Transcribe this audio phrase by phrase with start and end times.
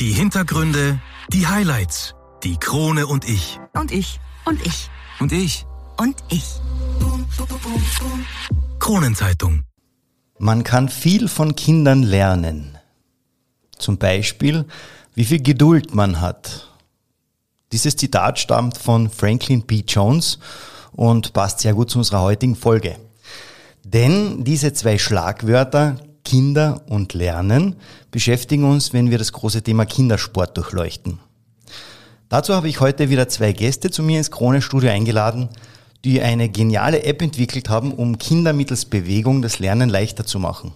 [0.00, 0.98] Die Hintergründe,
[1.30, 3.60] die Highlights, die Krone und ich.
[3.74, 4.18] Und ich.
[4.46, 4.88] Und ich.
[5.18, 5.66] Und ich.
[5.98, 6.44] Und ich.
[8.78, 9.64] Kronenzeitung.
[10.38, 12.78] Man kann viel von Kindern lernen.
[13.76, 14.64] Zum Beispiel,
[15.14, 16.70] wie viel Geduld man hat.
[17.70, 19.82] Dieses Zitat stammt von Franklin B.
[19.86, 20.38] Jones
[20.92, 22.96] und passt sehr gut zu unserer heutigen Folge.
[23.84, 27.76] Denn diese zwei Schlagwörter, Kinder und Lernen,
[28.10, 31.18] beschäftigen uns, wenn wir das große Thema Kindersport durchleuchten.
[32.28, 35.48] Dazu habe ich heute wieder zwei Gäste zu mir ins Krone-Studio eingeladen,
[36.04, 40.72] die eine geniale App entwickelt haben, um Kinder mittels Bewegung das Lernen leichter zu machen.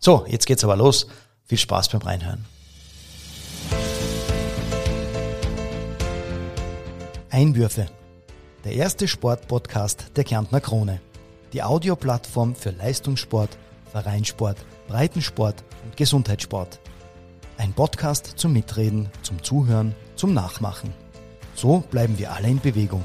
[0.00, 1.06] So, jetzt geht's aber los.
[1.44, 2.44] Viel Spaß beim Reinhören.
[7.30, 7.86] Einwürfe.
[8.64, 11.00] Der erste Sportpodcast der Kärntner Krone.
[11.52, 13.50] Die Audioplattform für Leistungssport,
[13.90, 14.56] Vereinssport,
[14.88, 16.80] Breitensport und Gesundheitssport.
[17.56, 20.92] Ein Podcast zum Mitreden, zum Zuhören, zum Nachmachen.
[21.54, 23.04] So bleiben wir alle in Bewegung.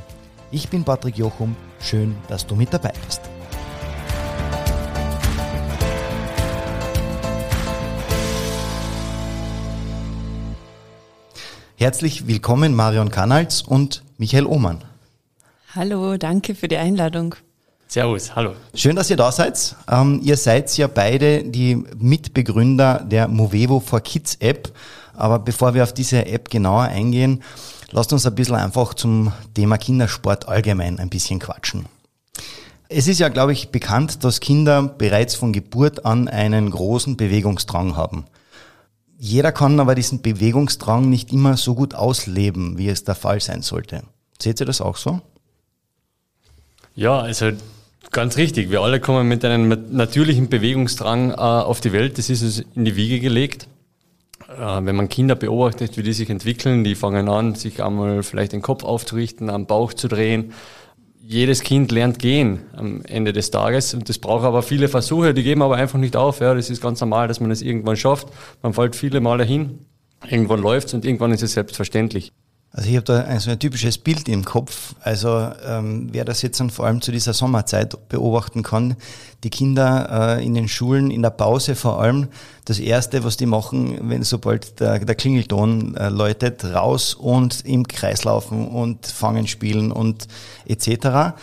[0.51, 1.55] Ich bin Patrick Jochum.
[1.79, 3.21] Schön, dass du mit dabei bist.
[11.75, 14.83] Herzlich willkommen Marion Kanals und Michael Ohmann.
[15.75, 17.35] Hallo, danke für die Einladung.
[17.89, 18.53] Servus, hallo.
[18.73, 19.75] Schön, dass ihr da seid.
[19.89, 24.73] Ähm, ihr seid ja beide die Mitbegründer der Movevo for Kids App.
[25.13, 27.43] Aber bevor wir auf diese App genauer eingehen,
[27.91, 31.85] lasst uns ein bisschen einfach zum Thema Kindersport allgemein ein bisschen quatschen.
[32.89, 37.95] Es ist ja, glaube ich, bekannt, dass Kinder bereits von Geburt an einen großen Bewegungsdrang
[37.95, 38.25] haben.
[39.17, 43.61] Jeder kann aber diesen Bewegungsdrang nicht immer so gut ausleben, wie es der Fall sein
[43.61, 44.03] sollte.
[44.41, 45.21] Seht ihr das auch so?
[46.95, 47.51] Ja, also
[48.11, 48.69] ganz richtig.
[48.71, 52.17] Wir alle kommen mit einem natürlichen Bewegungsdrang äh, auf die Welt.
[52.17, 53.67] Das ist uns in die Wiege gelegt.
[54.49, 58.53] Äh, wenn man Kinder beobachtet, wie die sich entwickeln, die fangen an, sich einmal vielleicht
[58.53, 60.53] den Kopf aufzurichten, am Bauch zu drehen.
[61.21, 65.43] Jedes Kind lernt gehen am Ende des Tages und das braucht aber viele Versuche, die
[65.43, 66.39] geben aber einfach nicht auf.
[66.39, 68.29] Ja, das ist ganz normal, dass man es irgendwann schafft.
[68.61, 69.79] Man fällt viele Male hin,
[70.29, 72.31] irgendwann läuft's und irgendwann ist es selbstverständlich.
[72.71, 74.93] Also ich habe da ein, so ein typisches Bild im Kopf.
[75.01, 78.95] Also ähm, wer das jetzt dann vor allem zu dieser Sommerzeit beobachten kann,
[79.43, 82.27] die Kinder äh, in den Schulen in der Pause vor allem,
[82.65, 87.87] das Erste, was die machen, wenn sobald der, der Klingelton äh, läutet, raus und im
[87.87, 90.27] Kreis laufen und Fangen spielen und
[90.65, 91.37] etc.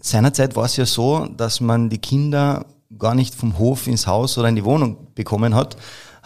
[0.00, 2.66] Seinerzeit war es ja so, dass man die Kinder
[2.98, 5.76] gar nicht vom Hof ins Haus oder in die Wohnung bekommen hat,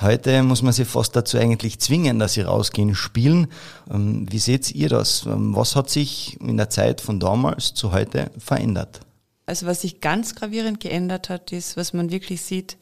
[0.00, 3.48] Heute muss man sie fast dazu eigentlich zwingen, dass sie rausgehen, spielen.
[3.90, 5.26] Ähm, wie seht ihr das?
[5.26, 9.00] Ähm, was hat sich in der Zeit von damals zu heute verändert?
[9.46, 12.76] Also was sich ganz gravierend geändert hat, ist, was man wirklich sieht,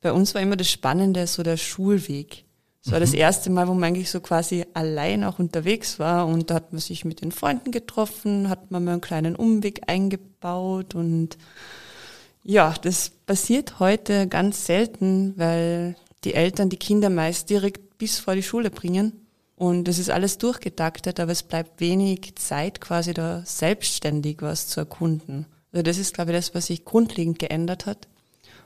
[0.00, 2.44] bei uns war immer das Spannende so der Schulweg.
[2.84, 3.18] Das war das mhm.
[3.18, 6.80] erste Mal, wo man eigentlich so quasi allein auch unterwegs war und da hat man
[6.80, 11.38] sich mit den Freunden getroffen, hat man mal einen kleinen Umweg eingebaut und
[12.44, 18.34] ja, das passiert heute ganz selten, weil die Eltern die Kinder meist direkt bis vor
[18.34, 19.12] die Schule bringen.
[19.56, 24.80] Und das ist alles durchgetaktet, aber es bleibt wenig Zeit, quasi da selbstständig was zu
[24.80, 25.46] erkunden.
[25.72, 28.08] Also das ist, glaube ich, das, was sich grundlegend geändert hat.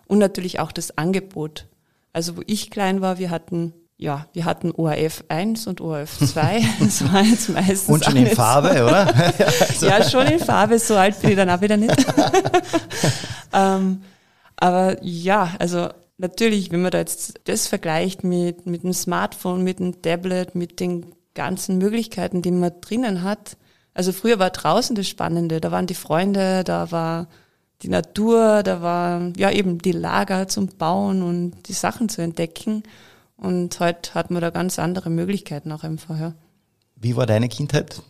[0.07, 1.67] Und natürlich auch das Angebot.
[2.13, 6.63] Also wo ich klein war, wir hatten ja, wir hatten ORF 1 und ORF 2.
[6.81, 7.89] Das war jetzt meistens.
[7.89, 9.15] Und schon in Farbe, oder?
[9.39, 9.87] also.
[9.87, 11.95] Ja, schon in Farbe, so alt bin ich dann auch wieder nicht.
[13.55, 14.03] ähm,
[14.57, 15.89] aber ja, also
[16.19, 20.81] natürlich, wenn man da jetzt das vergleicht mit, mit dem Smartphone, mit dem Tablet, mit
[20.81, 23.57] den ganzen Möglichkeiten, die man drinnen hat.
[23.95, 27.29] Also früher war draußen das Spannende, da waren die Freunde, da war
[27.83, 32.83] die Natur, da war ja eben die Lager zum Bauen und die Sachen zu entdecken.
[33.37, 36.19] Und heute hat man da ganz andere Möglichkeiten auch einfach.
[36.19, 36.35] Ja.
[36.97, 38.03] Wie war deine Kindheit?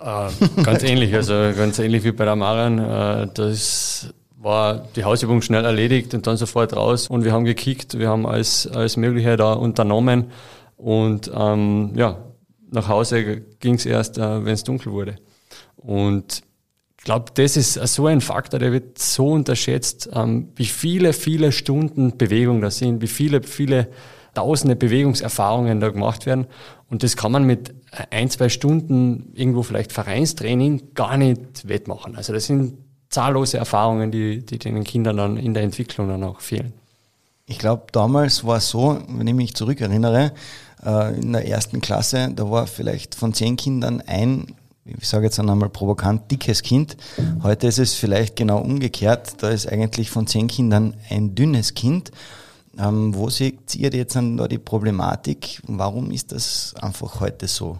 [0.00, 0.30] Äh,
[0.64, 2.78] ganz ähnlich, also ganz ähnlich wie bei der Marian.
[2.78, 4.12] Äh, das
[4.44, 8.26] war die Hausübung schnell erledigt und dann sofort raus und wir haben gekickt, wir haben
[8.26, 10.30] alles, alles Mögliche da unternommen
[10.76, 12.18] und ähm, ja,
[12.70, 15.16] nach Hause ging es erst, äh, wenn es dunkel wurde.
[15.76, 16.42] Und
[16.98, 21.50] ich glaube, das ist so ein Faktor, der wird so unterschätzt, ähm, wie viele, viele
[21.50, 23.88] Stunden Bewegung da sind, wie viele, viele
[24.34, 26.46] tausende Bewegungserfahrungen da gemacht werden.
[26.90, 27.74] Und das kann man mit
[28.10, 32.16] ein, zwei Stunden irgendwo vielleicht Vereinstraining gar nicht wettmachen.
[32.16, 32.74] Also das sind
[33.14, 36.72] zahllose Erfahrungen, die, die den Kindern dann in der Entwicklung dann auch fehlen.
[37.46, 40.32] Ich glaube, damals war es so, wenn ich mich zurückerinnere,
[40.84, 45.38] äh, in der ersten Klasse, da war vielleicht von zehn Kindern ein, ich sage jetzt
[45.38, 46.96] einmal provokant, dickes Kind.
[47.42, 49.42] Heute ist es vielleicht genau umgekehrt.
[49.42, 52.10] Da ist eigentlich von zehn Kindern ein dünnes Kind.
[52.78, 55.62] Ähm, wo seht ihr jetzt dann da die Problematik?
[55.66, 57.78] Warum ist das einfach heute so?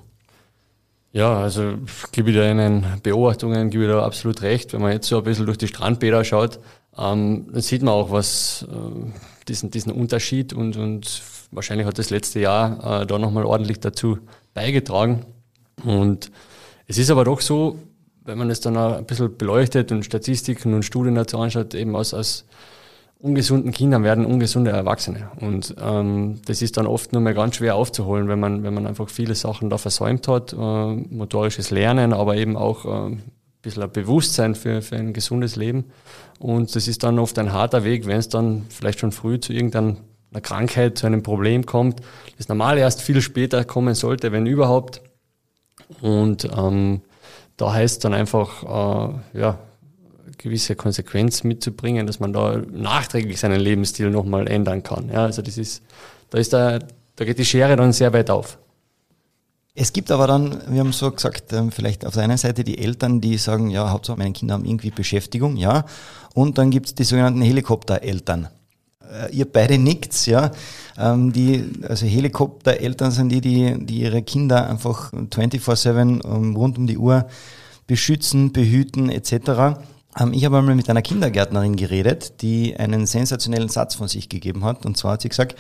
[1.15, 1.75] Ja, also
[2.11, 4.73] gebe ich da Ihnen Beobachtungen, gebe ich da absolut recht.
[4.73, 6.59] Wenn man jetzt so ein bisschen durch die Strandbäder schaut,
[6.99, 9.13] ähm, dann sieht man auch was, äh,
[9.47, 11.23] diesen, diesen Unterschied und, und
[11.53, 14.19] wahrscheinlich hat das letzte Jahr äh, da nochmal ordentlich dazu
[14.55, 15.25] beigetragen.
[15.85, 16.33] Und
[16.89, 17.79] es ist aber doch so,
[18.25, 21.95] wenn man das dann auch ein bisschen beleuchtet und Statistiken und Studien dazu anschaut, eben
[21.95, 22.45] aus, aus
[23.19, 25.31] ungesunden Kindern werden ungesunde Erwachsene.
[25.41, 28.87] Und ähm, das ist dann oft nur mal ganz schwer aufzuholen, wenn man, wenn man
[28.87, 33.23] einfach viele Sachen da versäumt hat, äh, motorisches Lernen, aber eben auch äh, ein
[33.63, 35.87] bisschen ein Bewusstsein für, für ein gesundes Leben.
[36.39, 39.53] Und das ist dann oft ein harter Weg, wenn es dann vielleicht schon früh zu
[39.53, 39.97] irgendeiner
[40.43, 42.01] Krankheit, zu einem Problem kommt,
[42.37, 45.01] das normal erst viel später kommen sollte, wenn überhaupt.
[46.03, 47.01] Und ähm,
[47.57, 48.63] da heißt dann einfach,
[49.35, 49.59] äh, ja,
[50.39, 55.09] gewisse Konsequenz mitzubringen, dass man da nachträglich seinen Lebensstil nochmal ändern kann.
[55.09, 55.83] Ja, also das ist,
[56.31, 56.79] da ist da,
[57.17, 58.59] da geht die Schere dann sehr weit auf.
[59.77, 62.79] Es gibt aber dann, wir haben so gesagt, ähm, vielleicht auf der einen Seite die
[62.79, 65.85] Eltern, die sagen, ja, Hauptsache meine Kinder haben irgendwie Beschäftigung, ja.
[66.33, 68.49] Und dann gibt es die sogenannten Helikoptereltern.
[69.13, 70.53] Äh, ihr beide nickt's, ja.
[70.97, 76.87] Ähm, die, also Helikoptereltern sind die, die, die ihre Kinder einfach 24-7 ähm, rund um
[76.87, 77.27] die Uhr
[77.89, 79.81] beschützen, behüten etc.
[80.19, 84.65] Ähm, ich habe einmal mit einer Kindergärtnerin geredet, die einen sensationellen Satz von sich gegeben
[84.65, 84.85] hat.
[84.87, 85.57] Und zwar hat sie gesagt,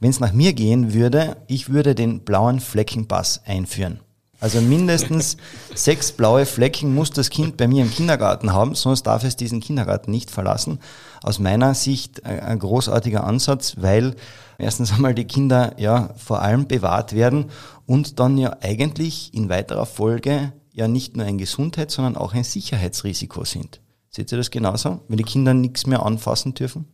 [0.00, 4.00] wenn es nach mir gehen würde, ich würde den blauen Fleckenpass einführen.
[4.40, 5.36] Also mindestens
[5.74, 9.60] sechs blaue Flecken muss das Kind bei mir im Kindergarten haben, sonst darf es diesen
[9.60, 10.80] Kindergarten nicht verlassen.
[11.22, 14.16] Aus meiner Sicht ein großartiger Ansatz, weil
[14.58, 17.46] erstens einmal die Kinder ja vor allem bewahrt werden
[17.86, 22.44] und dann ja eigentlich in weiterer Folge ja nicht nur ein Gesundheits-, sondern auch ein
[22.44, 23.80] Sicherheitsrisiko sind.
[24.14, 26.86] Seht ihr das genauso, wenn die Kinder nichts mehr anfassen dürfen?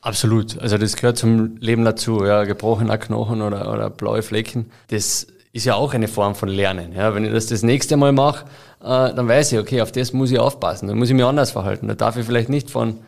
[0.00, 0.58] Absolut.
[0.58, 2.24] Also das gehört zum Leben dazu.
[2.24, 4.70] Ja, gebrochener Knochen oder, oder blaue Flecken.
[4.88, 6.94] Das ist ja auch eine Form von Lernen.
[6.94, 8.46] Ja, wenn ich das das nächste Mal mache,
[8.80, 10.88] äh, dann weiß ich, okay, auf das muss ich aufpassen.
[10.88, 11.88] Dann muss ich mich anders verhalten.
[11.88, 13.00] Da darf ich vielleicht nicht von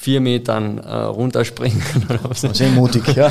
[0.00, 2.40] vier Metern äh, runterspringen oder was.
[2.40, 3.30] Sehr mutig, ja.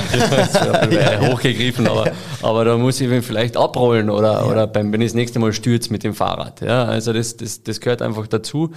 [0.92, 1.20] ja.
[1.20, 2.12] hochgegriffen, aber,
[2.44, 4.46] aber da muss ich ihn vielleicht abrollen oder, ja.
[4.46, 6.62] oder beim, wenn ich das nächste Mal stürze mit dem Fahrrad.
[6.62, 8.70] Ja, also das, das, das gehört einfach dazu.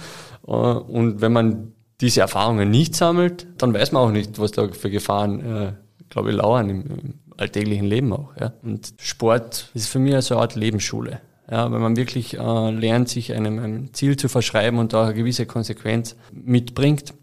[0.47, 4.67] Äh, und wenn man diese Erfahrungen nicht sammelt, dann weiß man auch nicht, was da
[4.69, 5.73] für Gefahren, äh,
[6.09, 8.35] glaube ich, lauern im, im alltäglichen Leben auch.
[8.41, 8.53] Ja.
[8.63, 11.21] Und Sport ist für mich so eine Art Lebensschule.
[11.51, 15.13] Ja, wenn man wirklich äh, lernt, sich einem, einem Ziel zu verschreiben und da eine
[15.13, 17.13] gewisse Konsequenz mitbringt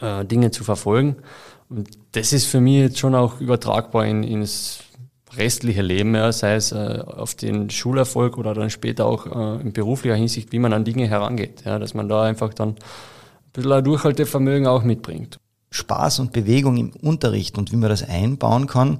[0.00, 1.16] äh, Dinge zu verfolgen.
[1.68, 4.80] Und das ist für mich jetzt schon auch übertragbar in, ins
[5.36, 9.72] restliche Leben, ja, sei es äh, auf den Schulerfolg oder dann später auch äh, in
[9.72, 11.62] beruflicher Hinsicht, wie man an Dinge herangeht.
[11.64, 12.76] Ja, dass man da einfach dann ein
[13.52, 15.38] bisschen ein Durchhaltevermögen auch mitbringt.
[15.70, 18.98] Spaß und Bewegung im Unterricht und wie man das einbauen kann,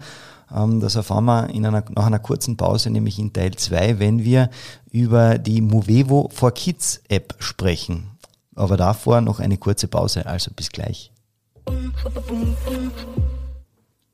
[0.55, 4.25] ähm, das erfahren wir in einer, nach einer kurzen Pause, nämlich in Teil 2, wenn
[4.25, 4.51] wir
[4.91, 8.12] über die Movevo for Kids App sprechen.
[8.55, 11.13] Aber davor noch eine kurze Pause, also bis gleich.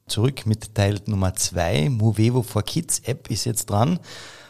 [0.06, 1.90] Zurück mit Teil Nummer 2.
[1.90, 3.98] Movevo for Kids App ist jetzt dran.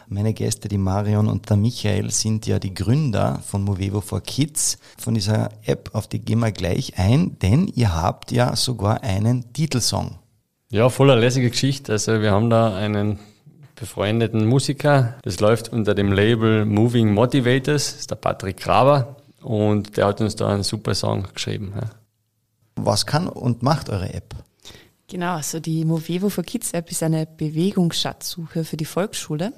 [0.07, 4.79] Meine Gäste, die Marion und der Michael, sind ja die Gründer von Movevo for Kids.
[4.97, 9.53] Von dieser App, auf die gehen wir gleich ein, denn ihr habt ja sogar einen
[9.53, 10.17] Titelsong.
[10.71, 11.91] Ja, voller lässige Geschichte.
[11.91, 13.19] Also wir haben da einen
[13.75, 15.15] befreundeten Musiker.
[15.23, 17.91] Das läuft unter dem Label Moving Motivators.
[17.91, 19.15] Das ist der Patrick Graber.
[19.41, 21.73] Und der hat uns da einen super Song geschrieben.
[21.75, 21.89] Ja.
[22.75, 24.35] Was kann und macht eure App?
[25.07, 29.53] Genau, also die Movevo for Kids App ist eine Bewegungsschatzsuche für die Volksschule.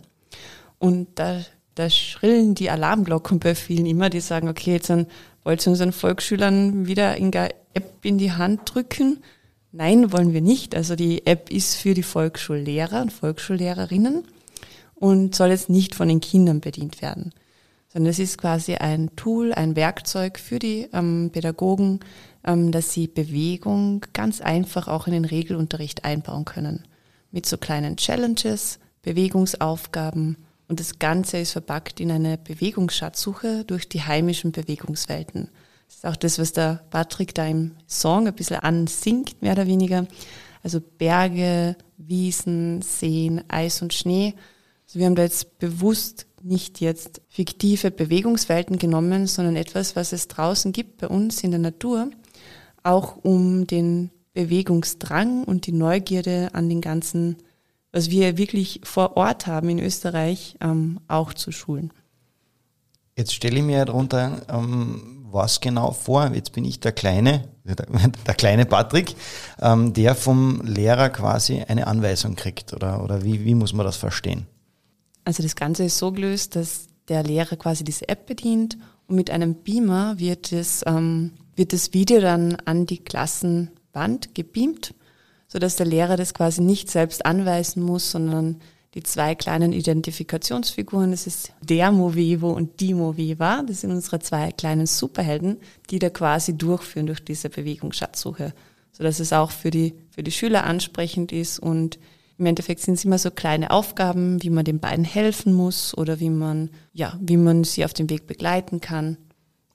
[0.79, 1.41] Und da,
[1.75, 4.91] da schrillen die Alarmglocken bei vielen immer, die sagen, okay, jetzt
[5.43, 9.21] wollt ihr unseren Volksschülern wieder in der App in die Hand drücken?
[9.73, 10.75] Nein, wollen wir nicht.
[10.75, 14.23] Also die App ist für die Volksschullehrer und Volksschullehrerinnen
[14.95, 17.33] und soll jetzt nicht von den Kindern bedient werden
[17.91, 21.99] sondern es ist quasi ein Tool, ein Werkzeug für die ähm, Pädagogen,
[22.45, 26.85] ähm, dass sie Bewegung ganz einfach auch in den Regelunterricht einbauen können.
[27.31, 34.03] Mit so kleinen Challenges, Bewegungsaufgaben und das Ganze ist verpackt in eine Bewegungsschatzsuche durch die
[34.03, 35.49] heimischen Bewegungswelten.
[35.87, 39.67] Das ist auch das, was der Patrick da im Song ein bisschen ansingt, mehr oder
[39.67, 40.07] weniger.
[40.63, 44.33] Also Berge, Wiesen, Seen, Eis und Schnee.
[44.87, 50.27] Also wir haben da jetzt bewusst nicht jetzt fiktive Bewegungswelten genommen, sondern etwas, was es
[50.27, 52.09] draußen gibt bei uns in der Natur,
[52.83, 57.37] auch um den Bewegungsdrang und die Neugierde an den ganzen,
[57.91, 61.91] was wir wirklich vor Ort haben in Österreich, ähm, auch zu schulen.
[63.17, 66.31] Jetzt stelle ich mir darunter ähm, was genau vor.
[66.33, 67.75] Jetzt bin ich der Kleine der,
[68.27, 69.15] der kleine Patrick,
[69.59, 72.73] ähm, der vom Lehrer quasi eine Anweisung kriegt?
[72.73, 74.47] Oder, oder wie, wie muss man das verstehen?
[75.23, 79.29] Also das Ganze ist so gelöst, dass der Lehrer quasi diese App bedient und mit
[79.29, 84.93] einem Beamer wird das, ähm, wird das Video dann an die Klassenwand gebeamt,
[85.47, 88.61] sodass der Lehrer das quasi nicht selbst anweisen muss, sondern
[88.93, 94.51] die zwei kleinen Identifikationsfiguren, das ist der Movevo und die Moveva, das sind unsere zwei
[94.51, 95.57] kleinen Superhelden,
[95.89, 98.53] die da quasi durchführen durch diese Bewegungsschatzsuche,
[98.91, 101.99] sodass es auch für die, für die Schüler ansprechend ist und
[102.41, 106.19] im Endeffekt sind es immer so kleine Aufgaben, wie man den beiden helfen muss oder
[106.19, 109.17] wie man, ja, wie man sie auf dem Weg begleiten kann.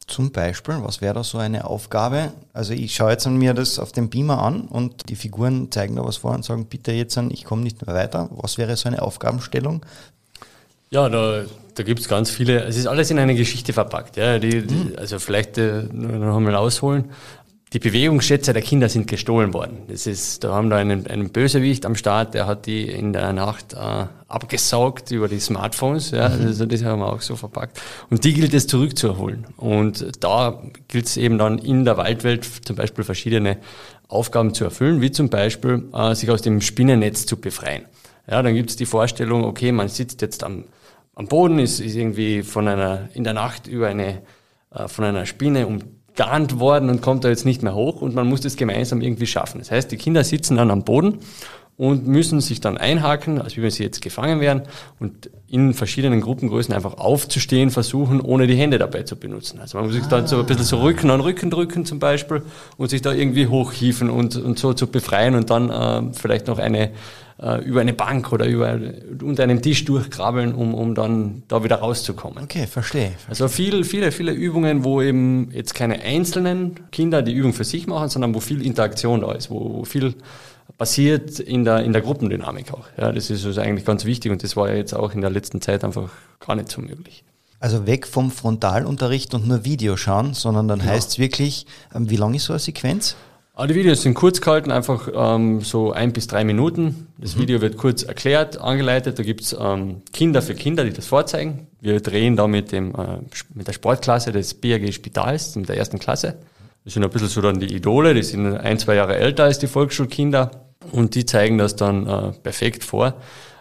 [0.07, 2.33] Zum Beispiel, was wäre da so eine Aufgabe?
[2.53, 5.97] Also ich schaue jetzt an mir das auf dem Beamer an und die Figuren zeigen
[5.97, 8.29] da was vor und sagen, bitte jetzt an, ich komme nicht mehr weiter.
[8.33, 9.85] Was wäre so eine Aufgabenstellung?
[10.91, 11.45] Ja, da,
[11.75, 14.17] da gibt es ganz viele, es ist alles in eine Geschichte verpackt.
[14.17, 14.93] Ja, die, die, mhm.
[14.97, 17.11] also vielleicht äh, noch einmal ausholen
[17.77, 19.83] die Bewegungsschätze der Kinder sind gestohlen worden.
[19.89, 23.35] Das ist, da haben wir einen, einen Bösewicht am Start, der hat die in der
[23.35, 26.11] Nacht äh, abgesaugt über die Smartphones.
[26.11, 26.47] Ja, mhm.
[26.47, 27.79] also das haben wir auch so verpackt.
[28.09, 29.47] Und die gilt es zurückzuholen.
[29.59, 33.59] Und da gilt es eben dann in der Waldwelt zum Beispiel verschiedene
[34.09, 37.85] Aufgaben zu erfüllen, wie zum Beispiel äh, sich aus dem Spinnennetz zu befreien.
[38.27, 40.65] Ja, dann gibt es die Vorstellung, okay, man sitzt jetzt am,
[41.15, 44.23] am Boden, ist, ist irgendwie von einer in der Nacht über eine
[44.71, 45.81] äh, von einer Spinne um
[46.17, 49.27] geahnt worden und kommt da jetzt nicht mehr hoch und man muss das gemeinsam irgendwie
[49.27, 49.59] schaffen.
[49.59, 51.19] Das heißt, die Kinder sitzen dann am Boden
[51.79, 54.63] und müssen sich dann einhaken, als wenn sie jetzt gefangen wären
[54.99, 59.61] und in verschiedenen Gruppengrößen einfach aufzustehen versuchen, ohne die Hände dabei zu benutzen.
[59.61, 60.09] Also man muss sich ah.
[60.09, 62.43] dann so ein bisschen so Rücken an Rücken drücken zum Beispiel
[62.79, 66.59] und sich da irgendwie hochhieven und, und so zu befreien und dann äh, vielleicht noch
[66.59, 66.91] eine
[67.39, 68.79] äh, über eine Bank oder über
[69.23, 72.43] unter einem Tisch durchkrabbeln, um, um dann da wieder rauszukommen.
[72.43, 73.11] Okay, verstehe.
[73.11, 73.29] verstehe.
[73.29, 77.87] Also viel, viele, viele Übungen, wo eben jetzt keine einzelnen Kinder die Übung für sich
[77.87, 80.15] machen, sondern wo viel Interaktion da ist, wo, wo viel
[80.79, 82.87] passiert in der, in der Gruppendynamik auch.
[82.99, 85.31] Ja, das ist also eigentlich ganz wichtig und das war ja jetzt auch in der
[85.31, 87.25] letzten Zeit einfach gar nicht so möglich.
[87.59, 90.87] Also weg vom Frontalunterricht und nur Video schauen, sondern dann ja.
[90.87, 93.17] heißt es wirklich, ähm, wie lang ist so eine Sequenz?
[93.55, 97.09] Ah, die Videos sind kurz gehalten, einfach ähm, so ein bis drei Minuten.
[97.17, 97.41] Das mhm.
[97.41, 99.19] Video wird kurz erklärt, angeleitet.
[99.19, 101.67] Da gibt's ähm, Kinder für Kinder, die das vorzeigen.
[101.81, 103.21] Wir drehen da mit, dem, äh,
[103.55, 106.37] mit der Sportklasse des BAG Spitals, mit der ersten Klasse.
[106.85, 109.59] Das sind ein bisschen so dann die Idole, die sind ein, zwei Jahre älter als
[109.59, 113.15] die Volksschulkinder und die zeigen das dann äh, perfekt vor.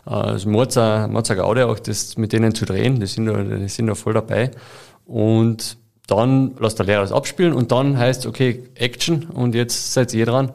[0.06, 3.68] Äh, also Mozart, Mozart Gaude auch, das mit denen zu drehen, die sind da, die
[3.68, 4.52] sind voll dabei.
[5.06, 10.14] Und dann lässt der Lehrer das abspielen und dann heißt okay, Action und jetzt seid
[10.14, 10.52] ihr dran.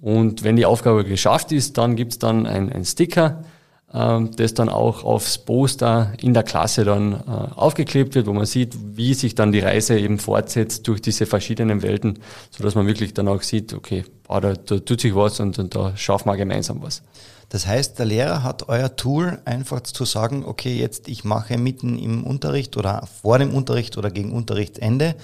[0.00, 3.44] Und wenn die Aufgabe geschafft ist, dann gibt's dann ein, ein Sticker,
[3.92, 7.16] das dann auch aufs Poster in der Klasse dann äh,
[7.54, 11.82] aufgeklebt wird, wo man sieht, wie sich dann die Reise eben fortsetzt durch diese verschiedenen
[11.82, 12.18] Welten,
[12.50, 15.58] so dass man wirklich dann auch sieht, okay, ah, da, da tut sich was und,
[15.58, 17.02] und da schaffen wir gemeinsam was.
[17.48, 21.98] Das heißt, der Lehrer hat euer Tool einfach zu sagen, okay, jetzt ich mache mitten
[21.98, 25.14] im Unterricht oder vor dem Unterricht oder gegen Unterrichtsende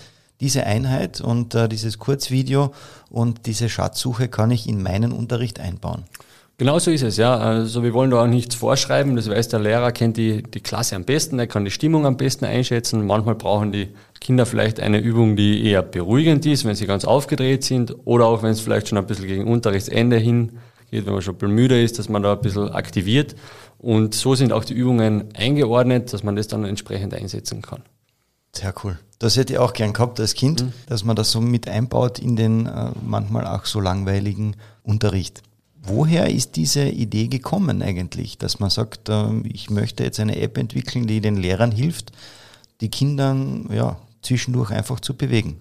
[0.40, 2.72] diese Einheit und äh, dieses Kurzvideo
[3.10, 6.04] und diese Schatzsuche kann ich in meinen Unterricht einbauen.
[6.56, 7.36] Genau so ist es, ja.
[7.36, 9.16] Also wir wollen da auch nichts vorschreiben.
[9.16, 12.16] Das weiß der Lehrer, kennt die, die Klasse am besten, er kann die Stimmung am
[12.16, 13.04] besten einschätzen.
[13.06, 13.88] Manchmal brauchen die
[14.20, 18.42] Kinder vielleicht eine Übung, die eher beruhigend ist, wenn sie ganz aufgedreht sind oder auch
[18.42, 20.52] wenn es vielleicht schon ein bisschen gegen Unterrichtsende hin
[20.90, 23.34] geht, wenn man schon ein bisschen müde ist, dass man da ein bisschen aktiviert.
[23.78, 27.82] Und so sind auch die Übungen eingeordnet, dass man das dann entsprechend einsetzen kann.
[28.52, 28.98] Sehr cool.
[29.18, 30.72] Das hätte ich auch gern gehabt als Kind, mhm.
[30.86, 35.42] dass man das so mit einbaut in den äh, manchmal auch so langweiligen Unterricht.
[35.86, 40.56] Woher ist diese Idee gekommen eigentlich, dass man sagt, äh, ich möchte jetzt eine App
[40.56, 42.12] entwickeln, die den Lehrern hilft,
[42.80, 45.58] die Kindern ja, zwischendurch einfach zu bewegen?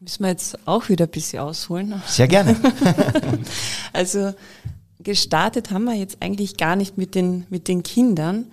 [0.00, 2.02] Müssen wir jetzt auch wieder ein bisschen ausholen.
[2.06, 2.56] Sehr gerne.
[3.92, 4.34] also
[5.00, 8.46] gestartet haben wir jetzt eigentlich gar nicht mit den, mit den Kindern,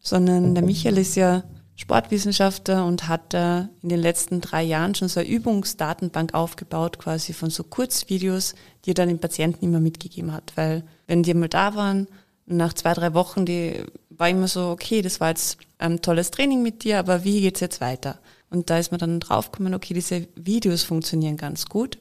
[0.00, 1.42] sondern der Michael ist ja
[1.78, 7.32] Sportwissenschaftler und hat da in den letzten drei Jahren schon so eine Übungsdatenbank aufgebaut, quasi
[7.32, 10.52] von so Kurzvideos, die er dann den Patienten immer mitgegeben hat.
[10.56, 12.08] Weil wenn die mal da waren,
[12.46, 16.62] nach zwei, drei Wochen, die war immer so, okay, das war jetzt ein tolles Training
[16.62, 18.18] mit dir, aber wie geht's jetzt weiter?
[18.50, 21.98] Und da ist man dann draufgekommen, okay, diese Videos funktionieren ganz gut.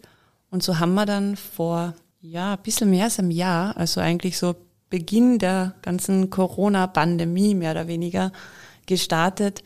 [0.49, 4.39] Und so haben wir dann vor, ja, ein bisschen mehr als einem Jahr, also eigentlich
[4.39, 4.55] so
[4.89, 8.31] Beginn der ganzen Corona-Pandemie mehr oder weniger,
[8.87, 9.63] gestartet,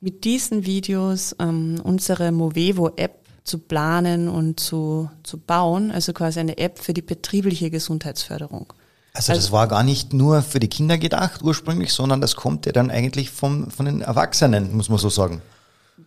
[0.00, 6.58] mit diesen Videos ähm, unsere Movevo-App zu planen und zu, zu bauen, also quasi eine
[6.58, 8.72] App für die betriebliche Gesundheitsförderung.
[9.12, 12.66] Also, also das war gar nicht nur für die Kinder gedacht ursprünglich, sondern das kommt
[12.66, 15.40] ja dann eigentlich vom, von den Erwachsenen, muss man so sagen.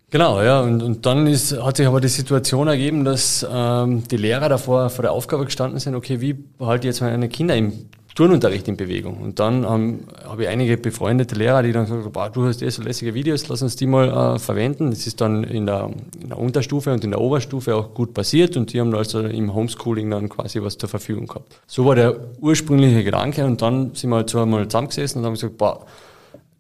[0.10, 0.62] Genau, ja.
[0.62, 4.90] Und, und dann ist, hat sich aber die Situation ergeben, dass ähm, die Lehrer davor
[4.90, 7.88] vor der Aufgabe gestanden sind, okay, wie behalte ich jetzt meine Kinder im
[8.18, 9.18] Turnunterricht in Bewegung?
[9.22, 12.70] Und dann ähm, habe ich einige befreundete Lehrer, die dann gesagt haben, du hast eh
[12.70, 14.90] so lässige Videos, lass uns die mal äh, verwenden.
[14.90, 18.58] Das ist dann in der, in der Unterstufe und in der Oberstufe auch gut passiert
[18.58, 21.62] und die haben also im Homeschooling dann quasi was zur Verfügung gehabt.
[21.68, 25.34] So war der ursprüngliche Gedanke und dann sind wir halt so einmal zusammengesessen und haben
[25.36, 25.86] gesagt, boah,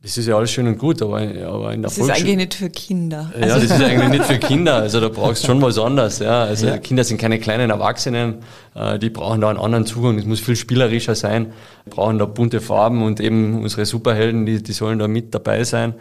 [0.07, 2.53] das ist ja alles schön und gut, aber, aber in der Das ist eigentlich nicht
[2.53, 3.29] für Kinder.
[3.37, 4.75] Ja, das ist eigentlich nicht für Kinder.
[4.75, 6.19] Also da brauchst du schon was anderes.
[6.19, 6.43] Ja.
[6.45, 6.77] Also ja.
[6.77, 8.37] Kinder sind keine kleinen Erwachsenen,
[8.73, 10.17] äh, die brauchen da einen anderen Zugang.
[10.17, 11.51] Es muss viel spielerischer sein,
[11.89, 15.95] brauchen da bunte Farben und eben unsere Superhelden, die, die sollen da mit dabei sein.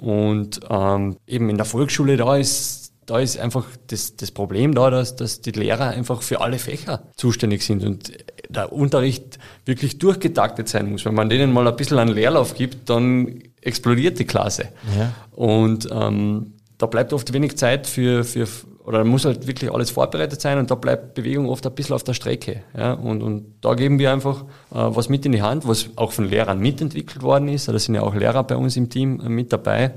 [0.00, 4.90] Und ähm, eben in der Volksschule, da ist da ist einfach das, das Problem da,
[4.90, 8.12] dass, dass die Lehrer einfach für alle Fächer zuständig sind und
[8.56, 11.04] der Unterricht wirklich durchgetaktet sein muss.
[11.04, 14.68] Wenn man denen mal ein bisschen einen Leerlauf gibt, dann explodiert die Klasse.
[14.98, 15.12] Ja.
[15.32, 18.46] Und ähm, da bleibt oft wenig Zeit für, für
[18.86, 22.04] oder muss halt wirklich alles vorbereitet sein und da bleibt Bewegung oft ein bisschen auf
[22.04, 22.62] der Strecke.
[22.76, 22.92] Ja?
[22.92, 24.44] Und, und da geben wir einfach äh,
[24.74, 27.66] was mit in die Hand, was auch von Lehrern mitentwickelt worden ist.
[27.66, 29.92] Da sind ja auch Lehrer bei uns im Team äh, mit dabei,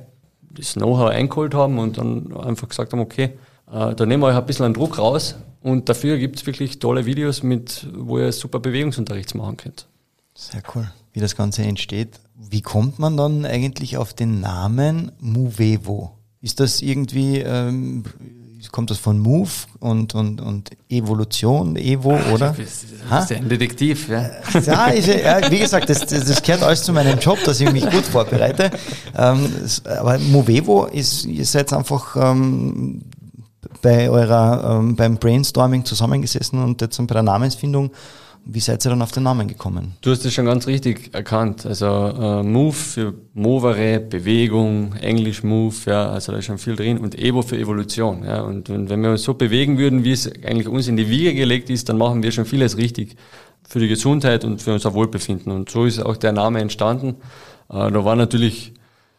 [0.50, 3.38] das Know-how eingeholt haben und dann einfach gesagt haben, okay,
[3.72, 6.80] äh, da nehmen wir euch ein bisschen einen Druck raus und dafür gibt es wirklich
[6.80, 9.88] tolle Videos, mit, wo ihr super Bewegungsunterricht machen könnt.
[10.34, 12.20] Sehr cool, wie das Ganze entsteht.
[12.36, 16.12] Wie kommt man dann eigentlich auf den Namen Movevo?
[16.42, 18.06] Ist das irgendwie, ähm,
[18.72, 19.50] kommt das von Move
[19.80, 22.52] und, und, und Evolution, Evo, Ach, oder?
[22.52, 24.30] Du bist, du bist ja ein Detektiv, ja.
[24.66, 27.72] Ja, ist, ja wie gesagt, das, das, das gehört alles zu meinem Job, dass ich
[27.72, 28.72] mich gut vorbereite.
[29.18, 29.50] Ähm,
[29.86, 33.02] aber Movevo ist, ist jetzt einfach ähm,
[33.82, 37.92] bei eurer, ähm, beim Brainstorming zusammengesessen und jetzt bei der Namensfindung.
[38.46, 39.94] Wie seid ihr dann auf den Namen gekommen?
[40.02, 41.66] Du hast es schon ganz richtig erkannt.
[41.66, 46.98] Also äh, Move für Movere, Bewegung, Englisch Move, ja, also da ist schon viel drin
[46.98, 48.24] und Evo für Evolution.
[48.24, 51.10] Ja, und, und wenn wir uns so bewegen würden, wie es eigentlich uns in die
[51.10, 53.18] Wiege gelegt ist, dann machen wir schon vieles richtig
[53.68, 55.52] für die Gesundheit und für unser Wohlbefinden.
[55.52, 57.18] Und so ist auch der Name entstanden.
[57.70, 58.74] Äh, da war natürlich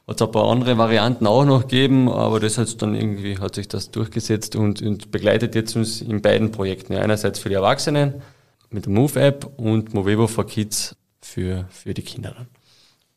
[0.06, 3.54] hat es ein paar andere Varianten auch noch gegeben, aber das hat dann irgendwie, hat
[3.54, 6.94] sich das durchgesetzt und, und begleitet jetzt uns in beiden Projekten.
[6.94, 8.22] einerseits für die Erwachsenen
[8.70, 12.34] mit der Move-App und Movevo for Kids für, für die Kinder.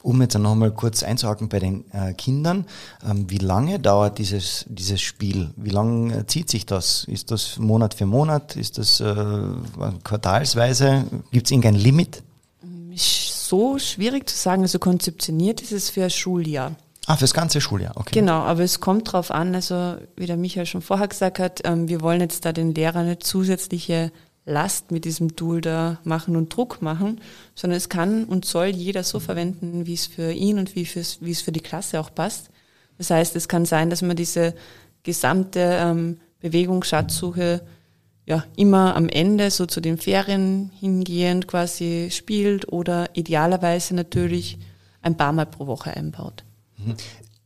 [0.01, 2.65] Um jetzt noch mal kurz einzuhaken bei den äh, Kindern,
[3.09, 5.51] ähm, wie lange dauert dieses, dieses Spiel?
[5.55, 7.05] Wie lange zieht sich das?
[7.05, 8.57] Ist das Monat für Monat?
[8.57, 9.15] Ist das äh,
[10.03, 11.05] quartalsweise?
[11.31, 12.21] Gibt es irgendein Limit?
[12.93, 14.61] Ist so schwierig zu sagen.
[14.61, 16.75] Also konzeptioniert ist es für ein Schuljahr.
[17.05, 18.13] Ah, fürs ganze Schuljahr, okay.
[18.13, 21.89] Genau, aber es kommt darauf an, also wie der Michael schon vorher gesagt hat, ähm,
[21.89, 24.13] wir wollen jetzt da den Lehrern eine zusätzliche
[24.45, 27.19] Last mit diesem Tool da machen und Druck machen,
[27.55, 31.31] sondern es kann und soll jeder so verwenden, wie es für ihn und wie, wie
[31.31, 32.49] es für die Klasse auch passt.
[32.97, 34.53] Das heißt, es kann sein, dass man diese
[35.03, 37.61] gesamte ähm, Bewegungsschatzsuche
[38.25, 44.57] ja immer am Ende, so zu den Ferien hingehend quasi spielt oder idealerweise natürlich
[45.01, 46.43] ein paar Mal pro Woche einbaut.